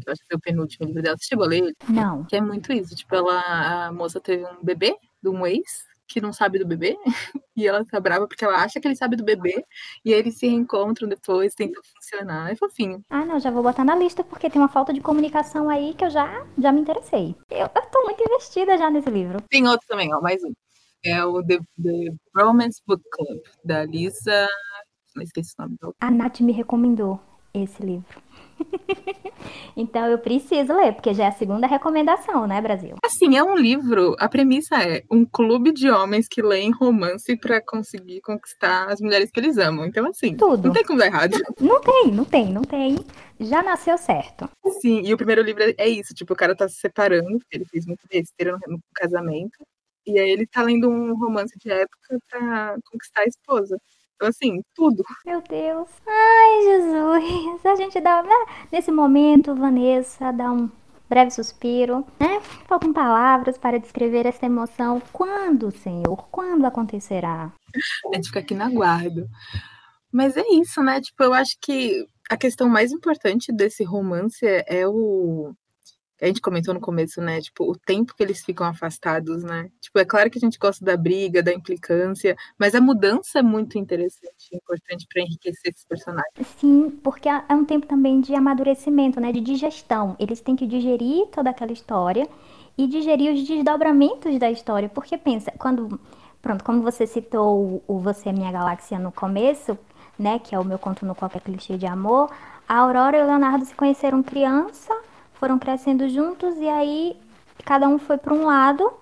que 0.00 0.08
eu 0.08 0.12
acho 0.12 0.22
que 0.22 0.28
foi 0.28 0.36
o 0.36 0.40
penúltimo 0.40 0.86
livro 0.86 1.02
dela. 1.02 1.16
Você 1.16 1.26
chegou 1.26 1.44
a 1.44 1.48
ler 1.48 1.58
ele? 1.58 1.76
Não. 1.88 2.24
Que 2.24 2.36
é 2.36 2.40
muito 2.40 2.72
isso. 2.72 2.94
Tipo, 2.94 3.16
ela, 3.16 3.86
a 3.86 3.92
moça 3.92 4.20
teve 4.20 4.44
um 4.44 4.64
bebê 4.64 4.96
de 5.22 5.28
um 5.28 5.46
ex 5.46 5.84
que 6.12 6.20
não 6.20 6.32
sabe 6.32 6.58
do 6.58 6.66
bebê, 6.66 6.96
e 7.56 7.66
ela 7.66 7.84
tá 7.86 7.98
brava 7.98 8.28
porque 8.28 8.44
ela 8.44 8.62
acha 8.62 8.78
que 8.78 8.86
ele 8.86 8.94
sabe 8.94 9.16
do 9.16 9.24
bebê, 9.24 9.64
e 10.04 10.12
aí 10.12 10.20
eles 10.20 10.36
se 10.38 10.46
reencontram 10.46 11.08
depois, 11.08 11.54
tentam 11.54 11.82
funcionar. 11.82 12.50
É 12.50 12.54
fofinho. 12.54 13.02
Ah, 13.08 13.24
não, 13.24 13.40
já 13.40 13.50
vou 13.50 13.62
botar 13.62 13.84
na 13.84 13.96
lista 13.96 14.22
porque 14.22 14.50
tem 14.50 14.60
uma 14.60 14.68
falta 14.68 14.92
de 14.92 15.00
comunicação 15.00 15.70
aí 15.70 15.94
que 15.94 16.04
eu 16.04 16.10
já, 16.10 16.46
já 16.58 16.70
me 16.70 16.80
interessei. 16.80 17.34
Eu, 17.50 17.70
eu 17.74 17.82
tô 17.90 18.04
muito 18.04 18.22
investida 18.22 18.76
já 18.76 18.90
nesse 18.90 19.10
livro. 19.10 19.40
Tem 19.48 19.66
outro 19.66 19.86
também, 19.88 20.14
ó, 20.14 20.20
mais 20.20 20.42
um. 20.44 20.52
É 21.04 21.24
o 21.24 21.42
The, 21.42 21.58
The 21.82 22.14
Romance 22.36 22.80
Book 22.86 23.02
Club, 23.10 23.40
da 23.64 23.84
Lisa 23.84 24.46
não 25.14 25.22
esqueci 25.22 25.54
o 25.58 25.62
nome 25.62 25.76
do 25.80 25.94
A 26.00 26.10
Nath 26.10 26.40
me 26.40 26.52
recomendou 26.52 27.20
esse 27.54 27.82
livro. 27.82 28.22
então 29.76 30.06
eu 30.06 30.18
preciso 30.18 30.72
ler, 30.74 30.94
porque 30.94 31.12
já 31.12 31.24
é 31.24 31.28
a 31.28 31.32
segunda 31.32 31.66
recomendação, 31.66 32.46
né, 32.46 32.60
Brasil? 32.60 32.96
Assim, 33.04 33.36
é 33.36 33.42
um 33.42 33.56
livro. 33.56 34.14
A 34.18 34.28
premissa 34.28 34.76
é 34.76 35.02
um 35.10 35.24
clube 35.24 35.72
de 35.72 35.90
homens 35.90 36.26
que 36.28 36.40
leem 36.40 36.70
romance 36.70 37.36
para 37.36 37.60
conseguir 37.60 38.20
conquistar 38.20 38.88
as 38.90 39.00
mulheres 39.00 39.30
que 39.30 39.40
eles 39.40 39.58
amam. 39.58 39.84
Então, 39.84 40.06
assim, 40.06 40.36
Tudo. 40.36 40.68
não 40.68 40.72
tem 40.72 40.84
como 40.84 40.98
dar 40.98 41.06
errado. 41.06 41.32
Não 41.60 41.80
tem, 41.80 42.10
não 42.10 42.24
tem, 42.24 42.52
não 42.52 42.62
tem. 42.62 42.96
Já 43.38 43.62
nasceu 43.62 43.96
certo. 43.96 44.48
Sim, 44.80 45.02
e 45.04 45.14
o 45.14 45.16
primeiro 45.16 45.42
livro 45.42 45.62
é 45.62 45.88
isso: 45.88 46.14
tipo, 46.14 46.32
o 46.32 46.36
cara 46.36 46.56
tá 46.56 46.68
se 46.68 46.76
separando, 46.76 47.38
ele 47.50 47.64
fez 47.64 47.86
muito 47.86 48.06
besteira 48.10 48.58
no 48.66 48.78
casamento. 48.94 49.58
E 50.06 50.18
aí 50.18 50.30
ele 50.30 50.46
tá 50.46 50.62
lendo 50.62 50.88
um 50.88 51.16
romance 51.16 51.54
de 51.58 51.70
época 51.70 52.18
pra 52.28 52.76
conquistar 52.90 53.22
a 53.22 53.26
esposa 53.26 53.78
assim, 54.20 54.60
tudo. 54.74 55.02
Meu 55.24 55.40
Deus. 55.42 55.88
Ai, 56.06 56.62
Jesus. 56.62 57.64
A 57.64 57.76
gente 57.76 58.00
dá. 58.00 58.22
Né? 58.22 58.46
Nesse 58.70 58.90
momento, 58.90 59.54
Vanessa 59.54 60.32
dá 60.32 60.52
um 60.52 60.70
breve 61.08 61.30
suspiro, 61.30 62.06
né? 62.18 62.40
Faltam 62.66 62.92
palavras 62.92 63.58
para 63.58 63.78
descrever 63.78 64.26
essa 64.26 64.46
emoção. 64.46 65.00
Quando, 65.12 65.70
Senhor? 65.70 66.28
Quando 66.30 66.64
acontecerá? 66.64 67.52
A 68.10 68.14
gente 68.14 68.28
fica 68.28 68.40
aqui 68.40 68.54
na 68.54 68.70
guarda. 68.70 69.26
Mas 70.10 70.36
é 70.36 70.44
isso, 70.52 70.82
né? 70.82 71.00
Tipo, 71.00 71.24
eu 71.24 71.34
acho 71.34 71.56
que 71.60 72.06
a 72.30 72.36
questão 72.36 72.68
mais 72.68 72.92
importante 72.92 73.52
desse 73.52 73.84
romance 73.84 74.46
é 74.66 74.86
o 74.86 75.52
a 76.22 76.26
gente 76.28 76.40
comentou 76.40 76.72
no 76.72 76.80
começo, 76.80 77.20
né? 77.20 77.40
Tipo, 77.40 77.68
o 77.68 77.76
tempo 77.76 78.14
que 78.14 78.22
eles 78.22 78.44
ficam 78.44 78.64
afastados, 78.64 79.42
né? 79.42 79.68
Tipo, 79.80 79.98
é 79.98 80.04
claro 80.04 80.30
que 80.30 80.38
a 80.38 80.40
gente 80.40 80.56
gosta 80.56 80.84
da 80.84 80.96
briga, 80.96 81.42
da 81.42 81.52
implicância, 81.52 82.36
mas 82.56 82.76
a 82.76 82.80
mudança 82.80 83.40
é 83.40 83.42
muito 83.42 83.76
interessante 83.76 84.50
e 84.52 84.56
importante 84.56 85.04
para 85.12 85.20
enriquecer 85.20 85.72
esses 85.72 85.84
personagens. 85.84 86.46
Sim, 86.58 86.90
porque 87.02 87.28
é 87.28 87.42
um 87.50 87.64
tempo 87.64 87.88
também 87.88 88.20
de 88.20 88.36
amadurecimento, 88.36 89.20
né? 89.20 89.32
De 89.32 89.40
digestão. 89.40 90.14
Eles 90.16 90.40
têm 90.40 90.54
que 90.54 90.64
digerir 90.64 91.26
toda 91.26 91.50
aquela 91.50 91.72
história 91.72 92.28
e 92.78 92.86
digerir 92.86 93.34
os 93.34 93.42
desdobramentos 93.42 94.38
da 94.38 94.48
história. 94.48 94.88
Porque 94.88 95.18
pensa, 95.18 95.52
quando. 95.58 95.98
Pronto, 96.40 96.64
como 96.64 96.82
você 96.82 97.06
citou 97.06 97.82
o 97.86 97.98
Você 97.98 98.28
é 98.28 98.32
Minha 98.32 98.50
Galáxia 98.50 98.98
no 98.98 99.10
começo, 99.10 99.76
né? 100.16 100.38
Que 100.38 100.54
é 100.54 100.58
o 100.58 100.64
meu 100.64 100.78
conto 100.78 101.04
no 101.04 101.16
qualquer 101.16 101.40
clichê 101.40 101.76
de 101.76 101.86
amor. 101.86 102.30
A 102.68 102.78
Aurora 102.78 103.18
e 103.18 103.22
o 103.22 103.26
Leonardo 103.26 103.64
se 103.64 103.74
conheceram 103.74 104.22
criança 104.22 104.94
foram 105.42 105.58
crescendo 105.58 106.08
juntos 106.08 106.56
e 106.58 106.68
aí 106.68 107.16
cada 107.64 107.88
um 107.88 107.98
foi 107.98 108.16
para 108.16 108.32
um 108.32 108.44
lado. 108.44 108.92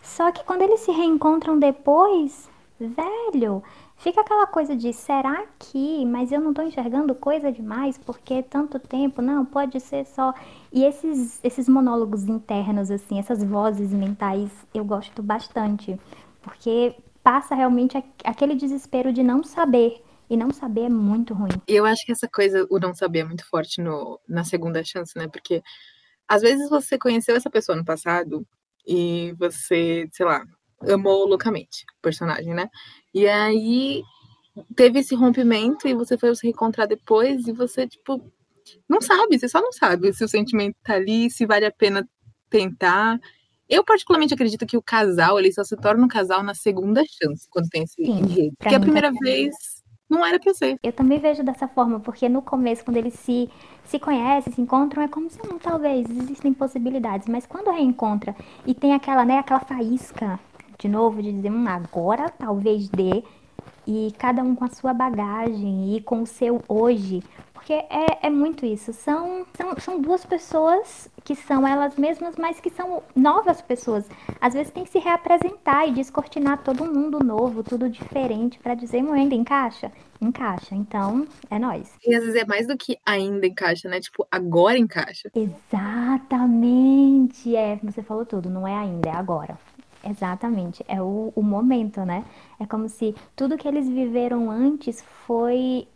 Só 0.00 0.32
que 0.32 0.42
quando 0.42 0.62
eles 0.62 0.80
se 0.80 0.90
reencontram 0.90 1.58
depois, 1.58 2.48
velho, 2.80 3.62
fica 3.98 4.22
aquela 4.22 4.46
coisa 4.46 4.74
de 4.74 4.94
será 4.94 5.44
que, 5.58 6.06
mas 6.06 6.32
eu 6.32 6.40
não 6.40 6.54
tô 6.54 6.62
enxergando 6.62 7.14
coisa 7.14 7.52
demais 7.52 7.98
porque 7.98 8.42
tanto 8.42 8.78
tempo, 8.78 9.20
não, 9.20 9.44
pode 9.44 9.78
ser 9.78 10.06
só. 10.06 10.32
E 10.72 10.86
esses 10.86 11.38
esses 11.44 11.68
monólogos 11.68 12.24
internos 12.24 12.90
assim, 12.90 13.18
essas 13.18 13.44
vozes 13.44 13.90
mentais, 13.92 14.50
eu 14.72 14.86
gosto 14.86 15.22
bastante, 15.22 16.00
porque 16.40 16.96
passa 17.22 17.54
realmente 17.54 18.02
aquele 18.24 18.54
desespero 18.54 19.12
de 19.12 19.22
não 19.22 19.44
saber. 19.44 20.02
E 20.28 20.36
não 20.36 20.50
saber 20.50 20.82
é 20.82 20.88
muito 20.88 21.34
ruim. 21.34 21.50
E 21.68 21.74
eu 21.74 21.84
acho 21.84 22.04
que 22.04 22.12
essa 22.12 22.28
coisa, 22.28 22.66
o 22.70 22.78
não 22.78 22.94
saber, 22.94 23.20
é 23.20 23.24
muito 23.24 23.46
forte 23.46 23.80
no, 23.80 24.20
na 24.28 24.44
segunda 24.44 24.82
chance, 24.82 25.16
né? 25.16 25.28
Porque 25.28 25.62
às 26.26 26.42
vezes 26.42 26.68
você 26.68 26.98
conheceu 26.98 27.36
essa 27.36 27.50
pessoa 27.50 27.76
no 27.76 27.84
passado 27.84 28.46
e 28.86 29.34
você, 29.38 30.08
sei 30.12 30.26
lá, 30.26 30.44
amou 30.88 31.26
loucamente 31.26 31.84
o 31.98 32.02
personagem, 32.02 32.54
né? 32.54 32.68
E 33.12 33.26
aí 33.26 34.02
teve 34.74 35.00
esse 35.00 35.14
rompimento 35.14 35.86
e 35.86 35.94
você 35.94 36.16
foi 36.16 36.34
se 36.34 36.46
reencontrar 36.46 36.86
depois 36.86 37.46
e 37.46 37.52
você, 37.52 37.86
tipo, 37.86 38.32
não 38.88 39.00
sabe, 39.00 39.38
você 39.38 39.48
só 39.48 39.60
não 39.60 39.72
sabe 39.72 40.12
se 40.12 40.24
o 40.24 40.28
sentimento 40.28 40.76
tá 40.82 40.94
ali, 40.94 41.30
se 41.30 41.44
vale 41.44 41.66
a 41.66 41.72
pena 41.72 42.08
tentar. 42.48 43.18
Eu 43.68 43.84
particularmente 43.84 44.34
acredito 44.34 44.66
que 44.66 44.76
o 44.76 44.82
casal, 44.82 45.38
ele 45.38 45.52
só 45.52 45.64
se 45.64 45.76
torna 45.76 46.04
um 46.04 46.08
casal 46.08 46.42
na 46.42 46.54
segunda 46.54 47.02
chance, 47.04 47.48
quando 47.50 47.68
tem 47.68 47.82
esse 47.82 48.04
Sim, 48.04 48.20
enredo. 48.20 48.54
Porque 48.58 48.74
a 48.74 48.80
primeira 48.80 49.10
vez 49.10 49.54
não 50.08 50.24
era 50.24 50.38
pra 50.38 50.54
ser. 50.54 50.78
Eu 50.82 50.92
também 50.92 51.18
vejo 51.18 51.42
dessa 51.42 51.66
forma, 51.68 52.00
porque 52.00 52.28
no 52.28 52.42
começo, 52.42 52.84
quando 52.84 52.96
eles 52.96 53.14
se, 53.14 53.50
se 53.84 53.98
conhecem, 53.98 54.52
se 54.52 54.60
encontram, 54.60 55.02
é 55.02 55.08
como 55.08 55.30
se 55.30 55.38
não, 55.46 55.58
talvez, 55.58 56.08
existem 56.10 56.52
possibilidades. 56.52 57.28
Mas 57.28 57.46
quando 57.46 57.70
reencontra 57.70 58.34
e 58.66 58.74
tem 58.74 58.94
aquela, 58.94 59.24
né, 59.24 59.38
aquela 59.38 59.60
faísca 59.60 60.38
de 60.78 60.88
novo 60.88 61.22
de 61.22 61.32
dizer, 61.32 61.50
hum, 61.50 61.66
agora 61.68 62.28
talvez 62.30 62.88
dê, 62.88 63.22
e 63.86 64.12
cada 64.18 64.42
um 64.42 64.54
com 64.54 64.64
a 64.64 64.68
sua 64.68 64.92
bagagem 64.92 65.96
e 65.96 66.00
com 66.00 66.22
o 66.22 66.26
seu 66.26 66.62
hoje, 66.68 67.22
porque 67.64 67.72
é, 67.72 68.26
é 68.26 68.30
muito 68.30 68.66
isso. 68.66 68.92
São, 68.92 69.46
são, 69.56 69.74
são 69.78 69.98
duas 69.98 70.26
pessoas 70.26 71.08
que 71.24 71.34
são 71.34 71.66
elas 71.66 71.96
mesmas, 71.96 72.36
mas 72.36 72.60
que 72.60 72.68
são 72.68 73.02
novas 73.16 73.62
pessoas. 73.62 74.06
Às 74.38 74.52
vezes 74.52 74.70
tem 74.70 74.84
que 74.84 74.90
se 74.90 74.98
reapresentar 74.98 75.88
e 75.88 75.92
descortinar 75.92 76.62
todo 76.62 76.84
mundo 76.84 77.24
novo, 77.24 77.62
tudo 77.62 77.88
diferente, 77.88 78.58
para 78.58 78.74
dizer, 78.74 78.98
ainda 78.98 79.34
encaixa? 79.34 79.90
Encaixa. 80.20 80.74
Então, 80.74 81.26
é 81.50 81.58
nós. 81.58 81.94
E 82.06 82.14
às 82.14 82.24
vezes 82.24 82.42
é 82.42 82.44
mais 82.44 82.66
do 82.66 82.76
que 82.76 82.98
ainda 83.06 83.46
encaixa, 83.46 83.88
né? 83.88 83.98
Tipo, 83.98 84.26
agora 84.30 84.76
encaixa. 84.76 85.30
Exatamente. 85.34 87.56
É, 87.56 87.80
você 87.82 88.02
falou 88.02 88.26
tudo, 88.26 88.50
não 88.50 88.68
é 88.68 88.76
ainda, 88.76 89.08
é 89.08 89.16
agora. 89.16 89.58
Exatamente, 90.06 90.84
é 90.86 91.00
o, 91.00 91.32
o 91.34 91.42
momento, 91.42 92.04
né? 92.04 92.24
É 92.60 92.66
como 92.66 92.88
se 92.88 93.14
tudo 93.34 93.56
que 93.56 93.66
eles 93.66 93.88
viveram 93.88 94.50
antes 94.50 95.02
foi 95.26 95.88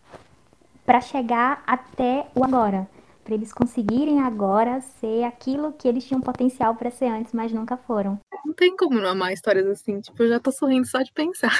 para 0.86 1.00
chegar 1.00 1.62
até 1.66 2.26
o 2.34 2.42
agora. 2.42 2.88
para 3.22 3.34
eles 3.34 3.52
conseguirem 3.52 4.22
agora 4.22 4.80
ser 4.80 5.24
aquilo 5.24 5.74
que 5.74 5.86
eles 5.86 6.02
tinham 6.02 6.18
potencial 6.18 6.74
para 6.74 6.90
ser 6.90 7.06
antes, 7.06 7.34
mas 7.34 7.52
nunca 7.52 7.76
foram. 7.76 8.18
Não 8.42 8.54
tem 8.54 8.74
como 8.74 8.98
não 8.98 9.10
amar 9.10 9.34
histórias 9.34 9.66
assim, 9.66 10.00
tipo, 10.00 10.22
eu 10.22 10.28
já 10.30 10.40
tô 10.40 10.50
sorrindo 10.50 10.86
só 10.86 11.02
de 11.02 11.12
pensar. 11.12 11.52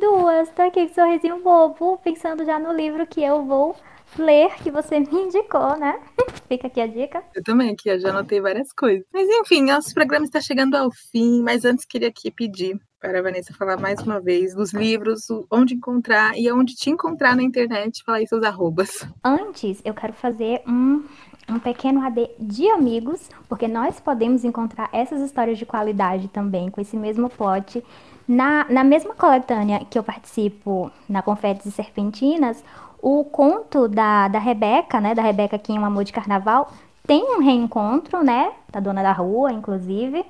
Duas, 0.00 0.48
tô 0.50 0.62
aqui 0.62 0.88
com 0.88 0.94
sorrisinho 0.94 1.42
bobo, 1.42 1.98
pensando 1.98 2.42
já 2.46 2.58
no 2.58 2.72
livro 2.72 3.06
que 3.06 3.22
eu 3.22 3.44
vou 3.44 3.76
ler, 4.18 4.54
que 4.62 4.70
você 4.70 5.00
me 5.00 5.06
indicou, 5.12 5.78
né? 5.78 6.00
Fica 6.48 6.66
aqui 6.66 6.80
a 6.80 6.86
dica. 6.86 7.22
Eu 7.34 7.42
também 7.42 7.70
aqui, 7.70 7.88
eu 7.88 7.98
já 7.98 8.10
anotei 8.10 8.40
várias 8.40 8.72
coisas. 8.72 9.04
Mas 9.12 9.28
enfim, 9.28 9.62
nosso 9.62 9.94
programa 9.94 10.24
está 10.24 10.40
chegando 10.40 10.74
ao 10.74 10.90
fim, 10.90 11.42
mas 11.42 11.64
antes 11.64 11.84
queria 11.84 12.08
aqui 12.08 12.30
pedir 12.30 12.80
para 13.00 13.18
a 13.18 13.22
Vanessa 13.22 13.54
falar 13.54 13.78
mais 13.78 14.00
uma 14.02 14.20
vez 14.20 14.54
dos 14.54 14.74
livros, 14.74 15.22
onde 15.50 15.74
encontrar 15.74 16.36
e 16.36 16.52
onde 16.52 16.74
te 16.74 16.90
encontrar 16.90 17.34
na 17.34 17.42
internet, 17.42 18.04
falar 18.04 18.18
aí 18.18 18.26
seus 18.26 18.42
arrobas. 18.42 19.06
Antes, 19.24 19.80
eu 19.84 19.94
quero 19.94 20.12
fazer 20.12 20.60
um, 20.68 21.02
um 21.48 21.58
pequeno 21.58 22.04
AD 22.04 22.30
de 22.38 22.68
amigos, 22.68 23.30
porque 23.48 23.66
nós 23.66 23.98
podemos 23.98 24.44
encontrar 24.44 24.90
essas 24.92 25.22
histórias 25.22 25.56
de 25.56 25.64
qualidade 25.64 26.28
também, 26.28 26.70
com 26.70 26.80
esse 26.80 26.96
mesmo 26.96 27.30
plot. 27.30 27.82
Na, 28.28 28.64
na 28.68 28.84
mesma 28.84 29.14
coletânea 29.14 29.84
que 29.90 29.98
eu 29.98 30.04
participo 30.04 30.92
na 31.08 31.22
Confetes 31.22 31.66
e 31.66 31.72
Serpentinas, 31.72 32.62
o 33.02 33.24
conto 33.24 33.88
da, 33.88 34.28
da 34.28 34.38
Rebeca, 34.38 35.00
né, 35.00 35.14
da 35.14 35.22
Rebeca 35.22 35.56
aqui 35.56 35.72
em 35.72 35.78
Um 35.78 35.84
Amor 35.84 36.04
de 36.04 36.12
Carnaval, 36.12 36.70
tem 37.06 37.22
um 37.24 37.40
reencontro, 37.40 38.22
né, 38.22 38.52
da 38.70 38.80
Dona 38.80 39.02
da 39.02 39.12
Rua, 39.12 39.52
inclusive, 39.52 40.24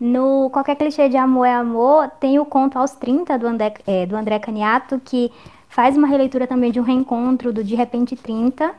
no 0.00 0.50
Qualquer 0.50 0.74
Clichê 0.74 1.08
de 1.08 1.16
Amor 1.16 1.44
é 1.46 1.54
Amor, 1.54 2.10
tem 2.18 2.38
o 2.38 2.44
conto 2.44 2.76
aos 2.76 2.90
30 2.90 3.38
do 3.38 3.46
André, 3.46 3.74
é, 3.86 4.04
do 4.04 4.16
André 4.16 4.38
Caniato, 4.40 5.00
que 5.04 5.30
faz 5.68 5.96
uma 5.96 6.08
releitura 6.08 6.44
também 6.46 6.72
de 6.72 6.80
um 6.80 6.82
reencontro 6.82 7.52
do 7.52 7.62
De 7.62 7.76
Repente 7.76 8.16
30. 8.16 8.74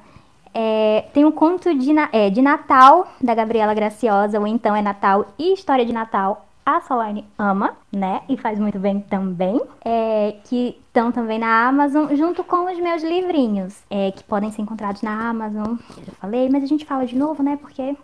É, 0.54 1.06
tem 1.14 1.24
um 1.24 1.32
conto 1.32 1.74
de, 1.74 1.92
é, 2.12 2.30
de 2.30 2.42
Natal, 2.42 3.08
da 3.22 3.34
Gabriela 3.34 3.74
Graciosa, 3.74 4.38
ou 4.38 4.46
então 4.46 4.76
é 4.76 4.82
Natal 4.82 5.26
e 5.40 5.54
História 5.54 5.86
de 5.86 5.94
Natal. 5.94 6.46
A 6.66 6.80
Solange 6.80 7.26
ama, 7.38 7.76
né? 7.92 8.22
E 8.30 8.38
faz 8.38 8.58
muito 8.58 8.80
bem 8.80 9.02
também. 9.02 9.62
É, 9.84 10.38
que 10.46 10.78
estão 10.88 11.12
também 11.12 11.38
na 11.38 11.68
Amazon, 11.68 12.16
junto 12.16 12.44
com 12.44 12.72
os 12.72 12.80
meus 12.80 13.04
livrinhos, 13.04 13.84
é, 13.90 14.12
que 14.12 14.24
podem 14.24 14.50
ser 14.50 14.62
encontrados 14.62 15.02
na 15.02 15.30
Amazon. 15.30 15.76
Já 16.06 16.14
falei, 16.14 16.50
mas 16.50 16.64
a 16.64 16.68
gente 16.68 16.86
fala 16.86 17.06
de 17.06 17.18
novo, 17.18 17.44
né? 17.44 17.58
Porque, 17.58 17.98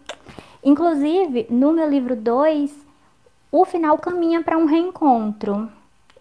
inclusive, 0.63 1.47
no 1.49 1.71
meu 1.71 1.89
livro 1.89 2.15
2, 2.15 2.85
o 3.51 3.63
final 3.63 3.97
caminha 3.97 4.43
para 4.43 4.57
um 4.57 4.65
reencontro. 4.65 5.69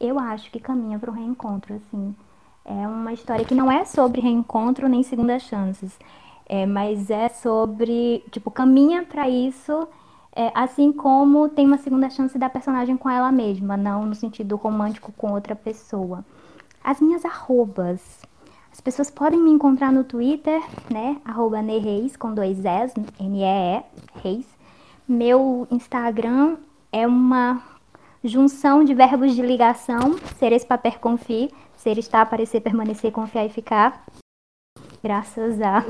Eu 0.01 0.19
acho 0.19 0.51
que 0.51 0.61
caminha 0.61 0.99
para 0.99 1.11
um 1.11 1.15
reencontro, 1.15 1.75
assim. 1.75 2.15
É 2.65 2.87
uma 2.87 3.13
história 3.13 3.45
que 3.45 3.55
não 3.55 3.73
é 3.73 3.85
sobre 3.85 4.21
reencontro 4.21 4.89
nem 4.89 5.03
segundas 5.03 5.43
chances, 5.43 5.99
é, 6.47 6.67
mas 6.67 7.11
é 7.11 7.29
sobre, 7.29 8.23
tipo, 8.31 8.51
caminha 8.51 9.03
para 9.03 9.29
isso, 9.29 9.89
é, 10.39 10.53
assim 10.55 10.93
como 10.93 11.49
tem 11.49 11.67
uma 11.67 11.79
segunda 11.79 12.09
chance 12.09 12.39
da 12.39 12.49
personagem 12.49 12.97
com 12.97 13.11
ela 13.11 13.33
mesma, 13.33 13.77
não 13.77 14.07
no 14.07 14.15
sentido 14.15 14.55
romântico 14.55 15.11
com 15.17 15.33
outra 15.33 15.57
pessoa. 15.57 16.25
As 16.83 17.01
minhas 17.01 17.25
arrobas. 17.25 18.21
As 18.71 18.81
pessoas 18.81 19.11
podem 19.11 19.41
me 19.41 19.51
encontrar 19.51 19.91
no 19.91 20.05
Twitter, 20.05 20.63
né? 20.89 21.21
Arroba 21.25 21.61
Nereis, 21.61 22.17
com 22.17 22.33
dois 22.33 22.65
S, 22.65 22.95
N-E-E, 23.19 23.83
Reis. 24.23 24.47
Meu 25.09 25.67
Instagram 25.73 26.57
é 26.93 27.05
uma 27.05 27.61
junção 28.23 28.85
de 28.85 28.95
verbos 28.95 29.35
de 29.35 29.43
ligação, 29.43 30.17
ser 30.39 30.53
esse 30.53 30.65
paper 30.65 31.01
confie, 31.01 31.51
ser 31.77 31.99
estar, 31.99 32.23
aparecer, 32.23 32.61
permanecer, 32.61 33.11
confiar 33.11 33.45
e 33.45 33.49
ficar. 33.49 34.05
Graças 35.03 35.61
a 35.61 35.85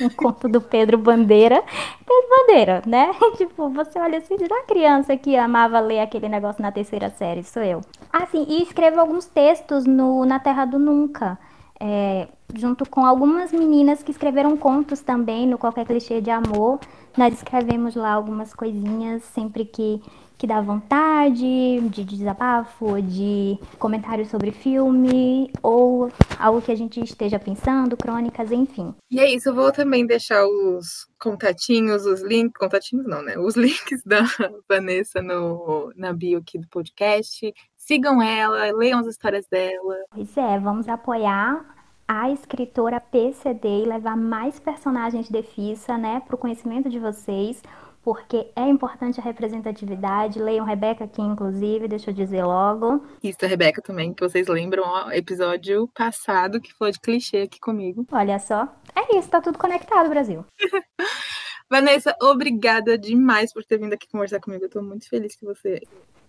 um 0.00 0.08
conto 0.16 0.48
do 0.48 0.60
Pedro 0.60 0.98
Bandeira. 0.98 1.62
Pedro 2.04 2.28
Bandeira, 2.30 2.82
né? 2.86 3.12
tipo, 3.36 3.68
você 3.70 3.98
olha 3.98 4.18
assim, 4.18 4.36
da 4.36 4.62
criança 4.62 5.16
que 5.16 5.36
amava 5.36 5.78
ler 5.80 6.00
aquele 6.00 6.28
negócio 6.28 6.60
na 6.60 6.72
terceira 6.72 7.10
série, 7.10 7.44
sou 7.44 7.62
eu. 7.62 7.80
Ah, 8.12 8.26
sim, 8.26 8.44
e 8.48 8.62
escrevo 8.62 9.00
alguns 9.00 9.26
textos 9.26 9.84
no 9.84 10.24
Na 10.24 10.38
Terra 10.38 10.64
do 10.64 10.78
Nunca. 10.78 11.38
É, 11.78 12.28
junto 12.54 12.88
com 12.88 13.04
algumas 13.04 13.52
meninas 13.52 14.02
que 14.02 14.10
escreveram 14.10 14.56
contos 14.56 15.00
também 15.00 15.46
no 15.46 15.58
Qualquer 15.58 15.86
Clichê 15.86 16.20
de 16.20 16.30
Amor. 16.30 16.80
Nós 17.16 17.34
escrevemos 17.34 17.94
lá 17.94 18.12
algumas 18.12 18.52
coisinhas 18.52 19.22
sempre 19.22 19.64
que, 19.64 20.02
que 20.36 20.48
dá 20.48 20.60
vontade, 20.60 21.80
de 21.88 22.04
desabafo, 22.04 23.00
de 23.00 23.56
comentários 23.78 24.28
sobre 24.28 24.50
filme, 24.50 25.48
ou 25.62 26.10
algo 26.38 26.60
que 26.60 26.72
a 26.72 26.74
gente 26.74 27.00
esteja 27.00 27.38
pensando, 27.38 27.96
crônicas, 27.96 28.50
enfim. 28.50 28.92
E 29.08 29.20
é 29.20 29.32
isso, 29.32 29.50
eu 29.50 29.54
vou 29.54 29.70
também 29.70 30.04
deixar 30.04 30.44
os 30.44 31.06
contatinhos, 31.20 32.04
os 32.04 32.20
links, 32.20 32.58
contatinhos 32.58 33.06
não, 33.06 33.22
né? 33.22 33.38
Os 33.38 33.54
links 33.56 34.02
da 34.04 34.24
Vanessa 34.68 35.22
no, 35.22 35.92
na 35.94 36.12
bio 36.12 36.38
aqui 36.40 36.58
do 36.58 36.66
podcast. 36.68 37.52
Sigam 37.76 38.20
ela, 38.20 38.72
leiam 38.72 38.98
as 38.98 39.06
histórias 39.06 39.46
dela. 39.46 39.96
Pois 40.10 40.36
é, 40.36 40.58
vamos 40.58 40.88
apoiar 40.88 41.74
a 42.06 42.30
escritora 42.30 43.00
PCD 43.00 43.82
e 43.82 43.86
levar 43.86 44.16
mais 44.16 44.58
personagens 44.58 45.28
de 45.28 45.42
FISA, 45.42 45.96
né, 45.96 46.20
para 46.20 46.34
o 46.34 46.38
conhecimento 46.38 46.88
de 46.88 46.98
vocês, 46.98 47.62
porque 48.02 48.50
é 48.54 48.68
importante 48.68 49.18
a 49.18 49.22
representatividade. 49.22 50.38
Leiam 50.38 50.66
Rebeca 50.66 51.04
aqui, 51.04 51.22
inclusive, 51.22 51.88
deixa 51.88 52.10
eu 52.10 52.14
dizer 52.14 52.44
logo. 52.44 53.02
Isso, 53.22 53.38
a 53.42 53.46
Rebeca 53.46 53.80
também, 53.80 54.12
que 54.12 54.22
vocês 54.22 54.46
lembram, 54.46 54.84
o 54.84 55.12
episódio 55.12 55.88
passado 55.94 56.60
que 56.60 56.72
foi 56.74 56.92
de 56.92 57.00
clichê 57.00 57.38
aqui 57.38 57.58
comigo. 57.58 58.06
Olha 58.12 58.38
só. 58.38 58.68
É 58.94 59.16
isso, 59.16 59.30
tá 59.30 59.40
tudo 59.40 59.58
conectado, 59.58 60.10
Brasil. 60.10 60.44
Vanessa, 61.70 62.14
obrigada 62.20 62.98
demais 62.98 63.52
por 63.52 63.64
ter 63.64 63.78
vindo 63.78 63.94
aqui 63.94 64.06
conversar 64.06 64.38
comigo. 64.38 64.64
Eu 64.64 64.70
tô 64.70 64.82
muito 64.82 65.08
feliz 65.08 65.34
que 65.34 65.46
você 65.46 65.80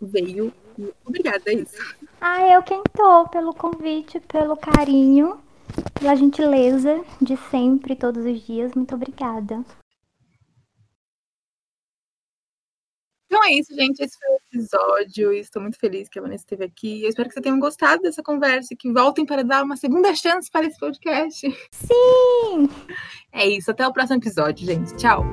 veio. 0.02 0.54
Obrigada, 1.06 1.42
é 1.48 1.56
isso. 1.56 1.76
Ah, 2.22 2.48
eu 2.48 2.64
quem 2.64 2.82
tô 2.94 3.28
pelo 3.28 3.54
convite, 3.54 4.22
pelo 4.22 4.56
carinho 4.56 5.44
pela 6.00 6.16
gentileza 6.16 7.04
de 7.22 7.38
sempre, 7.50 7.96
todos 7.96 8.26
os 8.26 8.46
dias. 8.46 8.74
Muito 8.74 8.96
obrigada. 8.96 9.64
Então 13.26 13.44
é 13.44 13.54
isso, 13.54 13.76
gente. 13.76 14.00
Esse 14.02 14.18
foi 14.18 14.30
o 14.30 14.40
episódio. 14.48 15.34
Estou 15.34 15.62
muito 15.62 15.78
feliz 15.78 16.08
que 16.08 16.18
a 16.18 16.22
Vanessa 16.22 16.44
esteve 16.44 16.64
aqui. 16.64 17.04
Eu 17.04 17.10
espero 17.10 17.28
que 17.28 17.34
vocês 17.34 17.44
tenham 17.44 17.60
gostado 17.60 18.02
dessa 18.02 18.24
conversa 18.24 18.74
e 18.74 18.78
que 18.78 18.92
voltem 18.92 19.26
para 19.26 19.44
dar 19.44 19.64
uma 19.64 19.76
segunda 19.76 20.16
chance 20.16 20.50
para 20.50 20.66
esse 20.66 20.80
podcast. 20.80 21.42
Sim! 21.72 22.70
É 23.32 23.46
isso. 23.46 23.70
Até 23.72 23.86
o 23.86 23.92
próximo 23.92 24.20
episódio, 24.20 24.66
gente. 24.66 24.96
Tchau. 24.96 25.26